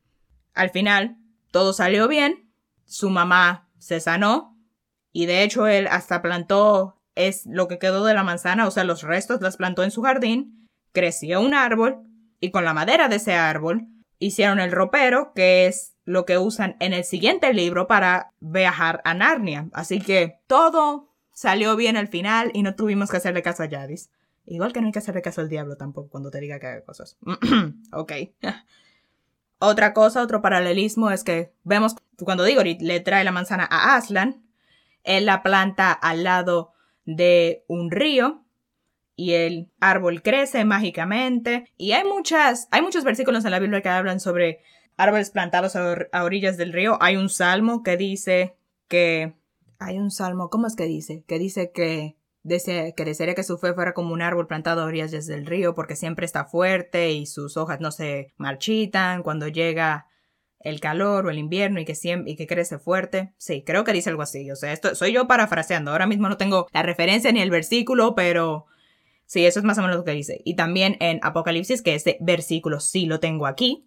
al 0.53 0.71
final 0.71 1.17
todo 1.53 1.73
salió 1.73 2.09
bien, 2.09 2.51
su 2.87 3.09
mamá 3.09 3.69
se 3.79 4.01
sanó 4.01 4.59
y 5.13 5.27
de 5.27 5.45
hecho 5.45 5.69
él 5.69 5.87
hasta 5.87 6.23
plantó 6.23 7.01
es 7.15 7.47
lo 7.47 7.69
que 7.69 7.79
quedó 7.79 8.05
de 8.05 8.15
la 8.15 8.25
manzana, 8.25 8.67
o 8.67 8.71
sea, 8.71 8.85
los 8.85 9.03
restos 9.03 9.41
las 9.41 9.57
plantó 9.57 9.85
en 9.85 9.91
su 9.91 10.03
jardín, 10.03 10.69
creció 10.93 11.41
un 11.41 11.55
árbol 11.55 11.99
y 12.41 12.51
con 12.51 12.65
la 12.65 12.75
madera 12.75 13.09
de 13.09 13.17
ese 13.17 13.35
árbol 13.35 13.87
hicieron 14.19 14.61
el 14.61 14.73
ropero, 14.73 15.33
que 15.35 15.67
es 15.67 15.97
lo 16.05 16.25
que 16.25 16.39
usan 16.39 16.77
en 16.81 16.93
el 16.93 17.05
siguiente 17.05 17.53
libro 17.55 17.87
para 17.87 18.33
viajar 18.41 19.01
a 19.05 19.15
Narnia. 19.15 19.69
Así 19.73 20.01
que 20.01 20.41
todo 20.47 21.10
salió 21.41 21.75
bien 21.75 21.97
al 21.97 22.09
final 22.09 22.51
y 22.53 22.63
no 22.63 22.75
tuvimos 22.75 23.11
que 23.11 23.17
hacerle 23.17 23.41
caso 23.43 23.63
a 23.63 23.67
Yadis. 23.67 24.11
Igual 24.45 24.75
que 24.75 24.83
no 24.83 24.89
hay 24.89 24.93
que 24.93 24.99
hacerle 24.99 25.23
caso 25.23 25.41
al 25.41 25.49
diablo 25.49 25.75
tampoco 25.75 26.11
cuando 26.11 26.31
te 26.31 26.39
diga 26.39 26.61
que 26.61 26.67
haga 26.67 26.85
cosas. 26.85 27.17
ok. 27.93 28.13
Otra 29.59 29.95
cosa, 29.95 30.23
otro 30.23 30.43
paralelismo 30.43 31.11
es 31.11 31.25
que 31.25 31.53
vemos 31.65 31.97
cuando 32.23 32.45
Diggory 32.45 32.77
le 32.81 33.01
trae 33.01 33.25
la 33.25 33.33
manzana 33.33 33.67
a 33.71 33.97
Aslan, 33.97 34.43
él 35.05 35.25
la 35.27 35.43
planta 35.43 35.93
al 35.93 36.25
lado 36.25 36.73
de 37.05 37.65
un 37.69 37.91
río 37.91 38.45
y 39.17 39.33
el 39.33 39.71
árbol 39.81 40.23
crece 40.23 40.65
mágicamente. 40.67 41.71
Y 41.79 41.93
hay 41.93 42.05
muchas, 42.05 42.69
hay 42.71 42.83
muchos 42.83 43.05
versículos 43.05 43.47
en 43.47 43.51
la 43.51 43.59
Biblia 43.59 43.81
que 43.81 43.89
hablan 43.89 44.21
sobre 44.21 44.63
árboles 44.99 45.31
plantados 45.31 45.75
a, 45.77 46.25
orillas 46.25 46.59
del 46.59 46.73
río. 46.75 46.99
Hay 47.01 47.17
un 47.17 47.31
salmo 47.31 47.83
que 47.83 47.97
dice 47.97 48.57
que, 48.89 49.40
hay 49.81 49.99
un 49.99 50.11
salmo, 50.11 50.51
¿cómo 50.51 50.67
es 50.67 50.77
que 50.77 50.85
dice? 50.85 51.25
Que 51.27 51.39
dice 51.39 51.73
que 51.73 52.17
Desea, 52.43 52.93
que 52.93 53.05
desearía 53.05 53.35
que 53.35 53.43
su 53.43 53.59
fe 53.59 53.75
fuera 53.75 53.93
como 53.93 54.15
un 54.15 54.23
árbol 54.23 54.47
plantado 54.47 54.81
a 54.81 54.87
orillas 54.87 55.27
del 55.27 55.45
río 55.45 55.75
porque 55.75 55.95
siempre 55.95 56.25
está 56.25 56.47
fuerte 56.47 57.13
y 57.13 57.27
sus 57.27 57.59
hojas 57.59 57.81
no 57.81 57.93
se 57.93 58.33
marchitan 58.39 59.23
cuando 59.23 59.47
llega 59.49 60.07
el 60.61 60.81
calor 60.81 61.27
o 61.27 61.31
el 61.31 61.39
invierno 61.39 61.81
y 61.81 61.85
que 61.85 61.95
siempre 61.95 62.33
y 62.33 62.37
que 62.37 62.47
crece 62.47 62.79
fuerte. 62.79 63.35
Sí, 63.37 63.63
creo 63.63 63.85
que 63.85 63.93
dice 63.93 64.09
algo 64.09 64.23
así. 64.23 64.51
O 64.51 64.57
sea, 64.57 64.73
esto 64.73 64.95
soy 64.95 65.13
yo 65.13 65.27
parafraseando. 65.27 65.91
Ahora 65.91 66.07
mismo 66.07 66.31
no 66.31 66.39
tengo 66.39 66.67
la 66.73 66.83
referencia 66.83 67.31
ni 67.31 67.41
el 67.41 67.51
versículo, 67.51 68.15
pero 68.15 68.67
Sí, 69.31 69.47
eso 69.47 69.61
es 69.61 69.65
más 69.65 69.79
o 69.79 69.83
menos 69.83 69.97
lo 69.97 70.03
que 70.03 70.11
dice. 70.11 70.41
Y 70.45 70.57
también 70.57 70.97
en 70.99 71.21
Apocalipsis, 71.23 71.83
que 71.83 71.95
este 71.95 72.19
versículo 72.21 72.81
sí 72.81 73.07
lo 73.07 73.21
tengo 73.21 73.47
aquí. 73.47 73.87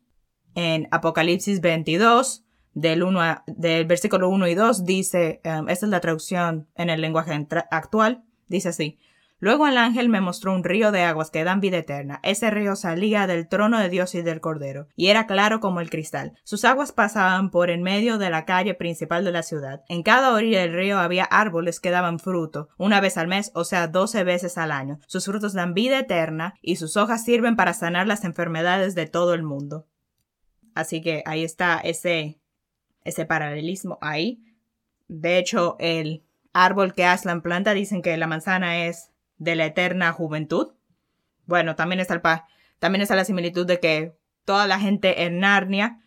En 0.55 0.87
Apocalipsis 0.89 1.59
22, 1.59 2.45
del, 2.73 3.03
1 3.03 3.43
del 3.47 3.85
versículo 3.85 4.29
1 4.29 4.47
y 4.47 4.55
2, 4.55 4.85
dice, 4.85 5.41
um, 5.45 5.69
esta 5.69 5.85
es 5.85 5.89
la 5.89 5.99
traducción 5.99 6.67
en 6.75 6.89
el 6.89 7.01
lenguaje 7.01 7.47
actual, 7.71 8.23
dice 8.47 8.69
así. 8.69 8.99
Luego 9.43 9.67
el 9.67 9.77
ángel 9.77 10.07
me 10.07 10.21
mostró 10.21 10.53
un 10.53 10.63
río 10.63 10.93
de 10.93 11.01
aguas 11.01 11.29
que 11.29 11.43
dan 11.43 11.59
vida 11.59 11.77
eterna. 11.79 12.21
Ese 12.23 12.49
río 12.49 12.77
salía 12.77 13.27
del 13.27 13.49
trono 13.49 13.77
de 13.77 13.89
Dios 13.89 14.15
y 14.15 14.21
del 14.21 14.39
Cordero, 14.39 14.87
y 14.95 15.07
era 15.07 15.27
claro 15.27 15.59
como 15.59 15.81
el 15.81 15.89
cristal. 15.89 16.31
Sus 16.45 16.63
aguas 16.63 16.93
pasaban 16.93 17.51
por 17.51 17.69
en 17.69 17.83
medio 17.83 18.17
de 18.17 18.29
la 18.29 18.45
calle 18.45 18.73
principal 18.73 19.25
de 19.25 19.33
la 19.33 19.43
ciudad. 19.43 19.81
En 19.89 20.01
cada 20.01 20.33
orilla 20.33 20.61
del 20.61 20.71
río 20.71 20.97
había 20.97 21.25
árboles 21.25 21.81
que 21.81 21.89
daban 21.89 22.19
fruto, 22.19 22.69
una 22.77 23.01
vez 23.01 23.17
al 23.17 23.27
mes, 23.27 23.51
o 23.53 23.65
sea, 23.65 23.87
doce 23.87 24.23
veces 24.23 24.57
al 24.57 24.71
año. 24.71 24.99
Sus 25.07 25.25
frutos 25.25 25.51
dan 25.51 25.73
vida 25.73 25.99
eterna, 25.99 26.53
y 26.61 26.77
sus 26.77 26.95
hojas 26.95 27.25
sirven 27.25 27.57
para 27.57 27.73
sanar 27.73 28.07
las 28.07 28.23
enfermedades 28.23 28.95
de 28.95 29.07
todo 29.07 29.33
el 29.33 29.43
mundo. 29.43 29.87
Así 30.73 31.01
que 31.01 31.21
ahí 31.25 31.43
está 31.43 31.79
ese, 31.79 32.39
ese 33.03 33.25
paralelismo 33.25 33.97
ahí. 34.01 34.43
De 35.07 35.37
hecho, 35.37 35.75
el 35.79 36.23
árbol 36.53 36.93
que 36.93 37.05
Aslan 37.05 37.41
planta 37.41 37.73
dicen 37.73 38.01
que 38.01 38.15
la 38.17 38.27
manzana 38.27 38.85
es 38.85 39.11
de 39.37 39.55
la 39.55 39.65
eterna 39.65 40.11
juventud. 40.11 40.73
Bueno, 41.45 41.75
también 41.75 41.99
está, 41.99 42.13
el 42.13 42.21
también 42.79 43.01
está 43.01 43.15
la 43.15 43.25
similitud 43.25 43.65
de 43.65 43.79
que 43.79 44.13
toda 44.45 44.67
la 44.67 44.79
gente 44.79 45.23
en 45.23 45.39
Narnia 45.39 45.99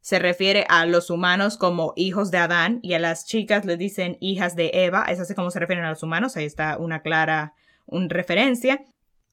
se 0.00 0.18
refiere 0.18 0.66
a 0.68 0.84
los 0.84 1.08
humanos 1.08 1.56
como 1.56 1.94
hijos 1.96 2.30
de 2.30 2.38
Adán 2.38 2.78
y 2.82 2.92
a 2.92 2.98
las 2.98 3.24
chicas 3.24 3.64
le 3.64 3.76
dicen 3.76 4.18
hijas 4.20 4.54
de 4.54 4.70
Eva. 4.74 5.06
Es 5.08 5.18
así 5.18 5.34
como 5.34 5.50
se 5.50 5.58
refieren 5.58 5.84
a 5.84 5.90
los 5.90 6.02
humanos. 6.02 6.36
Ahí 6.36 6.44
está 6.44 6.76
una 6.76 7.00
clara 7.00 7.54
un 7.86 8.10
referencia. 8.10 8.84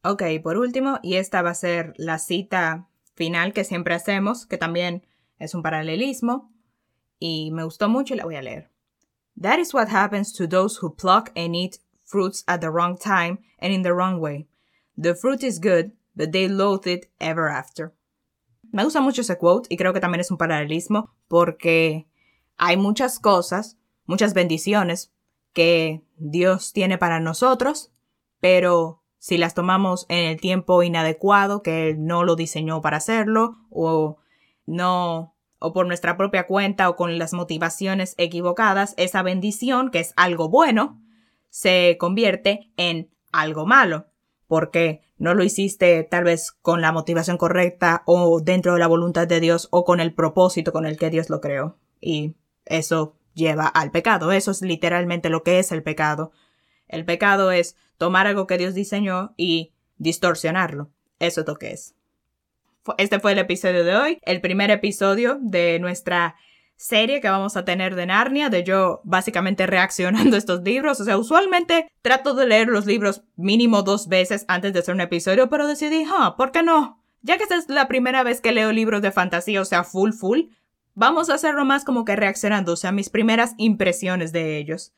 Ok, 0.03 0.23
por 0.41 0.57
último, 0.57 0.99
y 1.03 1.15
esta 1.15 1.41
va 1.41 1.51
a 1.51 1.55
ser 1.55 1.93
la 1.97 2.19
cita 2.19 2.87
final 3.15 3.53
que 3.53 3.63
siempre 3.63 3.93
hacemos, 3.93 4.45
que 4.45 4.57
también 4.57 5.05
es 5.37 5.53
un 5.53 5.61
paralelismo, 5.61 6.51
y 7.21 7.51
me 7.51 7.63
gustó 7.63 7.87
mucho 7.87 8.15
y 8.15 8.17
la 8.17 8.25
voy 8.25 8.35
a 8.35 8.41
leer. 8.41 8.69
That 9.39 9.59
is 9.59 9.73
what 9.73 9.89
happens 9.89 10.33
to 10.33 10.47
those 10.47 10.79
who 10.81 10.89
pluck 10.89 11.31
and 11.35 11.55
eat 11.55 11.79
fruits 12.03 12.43
at 12.47 12.59
the 12.59 12.69
wrong 12.69 12.97
time 12.97 13.39
and 13.59 13.71
in 13.71 13.83
the 13.83 13.93
wrong 13.93 14.19
way. 14.19 14.47
The 14.97 15.15
fruit 15.15 15.43
is 15.43 15.59
good, 15.59 15.91
but 16.15 16.31
they 16.31 16.49
loathe 16.49 16.87
it 16.87 17.09
ever 17.19 17.47
after. 17.47 17.93
Me 18.73 18.83
gusta 18.83 19.01
mucho 19.01 19.21
ese 19.21 19.37
quote 19.37 19.67
y 19.69 19.77
creo 19.77 19.93
que 19.93 20.01
también 20.01 20.21
es 20.21 20.31
un 20.31 20.37
paralelismo 20.37 21.11
porque 21.27 22.07
hay 22.57 22.75
muchas 22.75 23.19
cosas, 23.19 23.77
muchas 24.05 24.33
bendiciones 24.33 25.11
que 25.53 26.03
Dios 26.17 26.73
tiene 26.73 26.97
para 26.97 27.19
nosotros, 27.19 27.91
pero 28.39 29.03
si 29.17 29.37
las 29.37 29.53
tomamos 29.53 30.05
en 30.09 30.29
el 30.29 30.41
tiempo 30.41 30.81
inadecuado, 30.81 31.61
que 31.61 31.89
Él 31.89 32.05
no 32.05 32.23
lo 32.23 32.35
diseñó 32.35 32.81
para 32.81 32.97
hacerlo, 32.97 33.57
o 33.69 34.17
no, 34.65 35.35
o 35.63 35.73
por 35.73 35.85
nuestra 35.85 36.17
propia 36.17 36.47
cuenta 36.47 36.89
o 36.89 36.95
con 36.95 37.19
las 37.19 37.33
motivaciones 37.33 38.15
equivocadas, 38.17 38.95
esa 38.97 39.21
bendición, 39.21 39.91
que 39.91 39.99
es 39.99 40.11
algo 40.15 40.49
bueno, 40.49 40.99
se 41.49 41.97
convierte 41.99 42.71
en 42.77 43.11
algo 43.31 43.67
malo, 43.67 44.07
porque 44.47 45.01
no 45.17 45.35
lo 45.35 45.43
hiciste 45.43 46.03
tal 46.03 46.23
vez 46.23 46.51
con 46.51 46.81
la 46.81 46.91
motivación 46.91 47.37
correcta 47.37 48.01
o 48.07 48.41
dentro 48.41 48.73
de 48.73 48.79
la 48.79 48.87
voluntad 48.87 49.27
de 49.27 49.39
Dios 49.39 49.67
o 49.69 49.85
con 49.85 49.99
el 49.99 50.15
propósito 50.15 50.73
con 50.73 50.87
el 50.87 50.97
que 50.97 51.11
Dios 51.11 51.29
lo 51.29 51.41
creó. 51.41 51.77
Y 52.01 52.33
eso 52.65 53.15
lleva 53.35 53.67
al 53.67 53.91
pecado. 53.91 54.31
Eso 54.31 54.49
es 54.49 54.63
literalmente 54.63 55.29
lo 55.29 55.43
que 55.43 55.59
es 55.59 55.71
el 55.71 55.83
pecado. 55.83 56.31
El 56.87 57.05
pecado 57.05 57.51
es 57.51 57.75
tomar 57.97 58.25
algo 58.25 58.47
que 58.47 58.57
Dios 58.57 58.73
diseñó 58.73 59.35
y 59.37 59.73
distorsionarlo. 59.97 60.89
Eso 61.19 61.41
es 61.41 61.47
lo 61.47 61.55
que 61.55 61.71
es. 61.71 61.95
Este 62.97 63.19
fue 63.19 63.33
el 63.33 63.39
episodio 63.39 63.83
de 63.83 63.95
hoy, 63.95 64.19
el 64.23 64.41
primer 64.41 64.71
episodio 64.71 65.37
de 65.41 65.79
nuestra 65.79 66.35
serie 66.81 67.21
que 67.21 67.29
vamos 67.29 67.55
a 67.57 67.63
tener 67.63 67.93
de 67.93 68.07
Narnia, 68.07 68.49
de 68.49 68.63
yo 68.63 69.01
básicamente 69.03 69.67
reaccionando 69.67 70.35
a 70.35 70.39
estos 70.39 70.63
libros. 70.63 70.99
O 70.99 71.05
sea, 71.05 71.17
usualmente 71.17 71.87
trato 72.01 72.33
de 72.33 72.47
leer 72.47 72.69
los 72.69 72.87
libros 72.87 73.21
mínimo 73.35 73.83
dos 73.83 74.07
veces 74.07 74.45
antes 74.47 74.73
de 74.73 74.79
hacer 74.79 74.95
un 74.95 75.01
episodio, 75.01 75.47
pero 75.47 75.67
decidí, 75.67 76.05
ah, 76.11 76.35
¿por 76.35 76.51
qué 76.51 76.63
no? 76.63 76.99
Ya 77.21 77.37
que 77.37 77.43
esta 77.43 77.55
es 77.55 77.69
la 77.69 77.87
primera 77.87 78.23
vez 78.23 78.41
que 78.41 78.51
leo 78.51 78.71
libros 78.71 79.03
de 79.03 79.11
fantasía, 79.11 79.61
o 79.61 79.65
sea, 79.65 79.83
full, 79.83 80.11
full, 80.11 80.39
vamos 80.95 81.29
a 81.29 81.35
hacerlo 81.35 81.65
más 81.65 81.85
como 81.85 82.03
que 82.03 82.15
reaccionando, 82.15 82.73
o 82.73 82.77
sea, 82.77 82.91
mis 82.91 83.09
primeras 83.09 83.53
impresiones 83.57 84.31
de 84.31 84.57
ellos. 84.57 84.93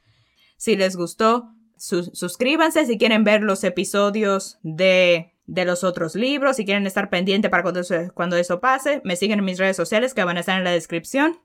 Si 0.55 0.77
les 0.77 0.95
gustó, 0.95 1.49
suscríbanse 1.75 2.85
si 2.85 2.97
quieren 2.97 3.25
ver 3.25 3.41
los 3.43 3.65
episodios 3.65 4.57
de, 4.63 5.32
de 5.45 5.65
los 5.65 5.83
otros 5.83 6.15
libros, 6.15 6.55
si 6.55 6.65
quieren 6.65 6.87
estar 6.87 7.09
pendiente 7.09 7.49
para 7.49 7.63
cuando 7.63 7.81
cuando 8.13 8.37
eso 8.37 8.59
pase, 8.59 9.01
me 9.03 9.15
siguen 9.15 9.39
en 9.39 9.45
mis 9.45 9.59
redes 9.59 9.75
sociales 9.75 10.13
que 10.13 10.23
van 10.23 10.37
a 10.37 10.39
estar 10.39 10.57
en 10.57 10.63
la 10.63 10.71
descripción 10.71 11.39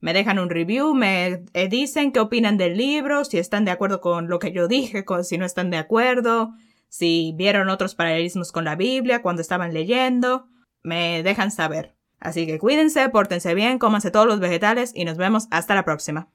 me 0.00 0.12
dejan 0.12 0.38
un 0.38 0.50
review, 0.50 0.94
me 0.94 1.44
eh, 1.54 1.68
dicen 1.68 2.12
qué 2.12 2.20
opinan 2.20 2.56
del 2.58 2.76
libro, 2.76 3.24
si 3.24 3.38
están 3.38 3.64
de 3.64 3.70
acuerdo 3.70 4.00
con 4.00 4.28
lo 4.28 4.38
que 4.38 4.52
yo 4.52 4.68
dije, 4.68 5.04
si 5.22 5.38
no 5.38 5.46
están 5.46 5.70
de 5.70 5.78
acuerdo, 5.78 6.52
si 6.88 7.34
vieron 7.36 7.68
otros 7.68 7.94
paralelismos 7.94 8.52
con 8.52 8.64
la 8.64 8.76
Biblia 8.76 9.22
cuando 9.22 9.42
estaban 9.42 9.72
leyendo, 9.72 10.48
me 10.82 11.22
dejan 11.22 11.50
saber. 11.50 11.94
Así 12.20 12.46
que 12.46 12.58
cuídense, 12.58 13.08
pórtense 13.08 13.54
bien, 13.54 13.78
cómanse 13.78 14.10
todos 14.10 14.26
los 14.26 14.40
vegetales 14.40 14.92
y 14.94 15.04
nos 15.04 15.16
vemos 15.16 15.48
hasta 15.50 15.74
la 15.74 15.84
próxima. 15.84 16.28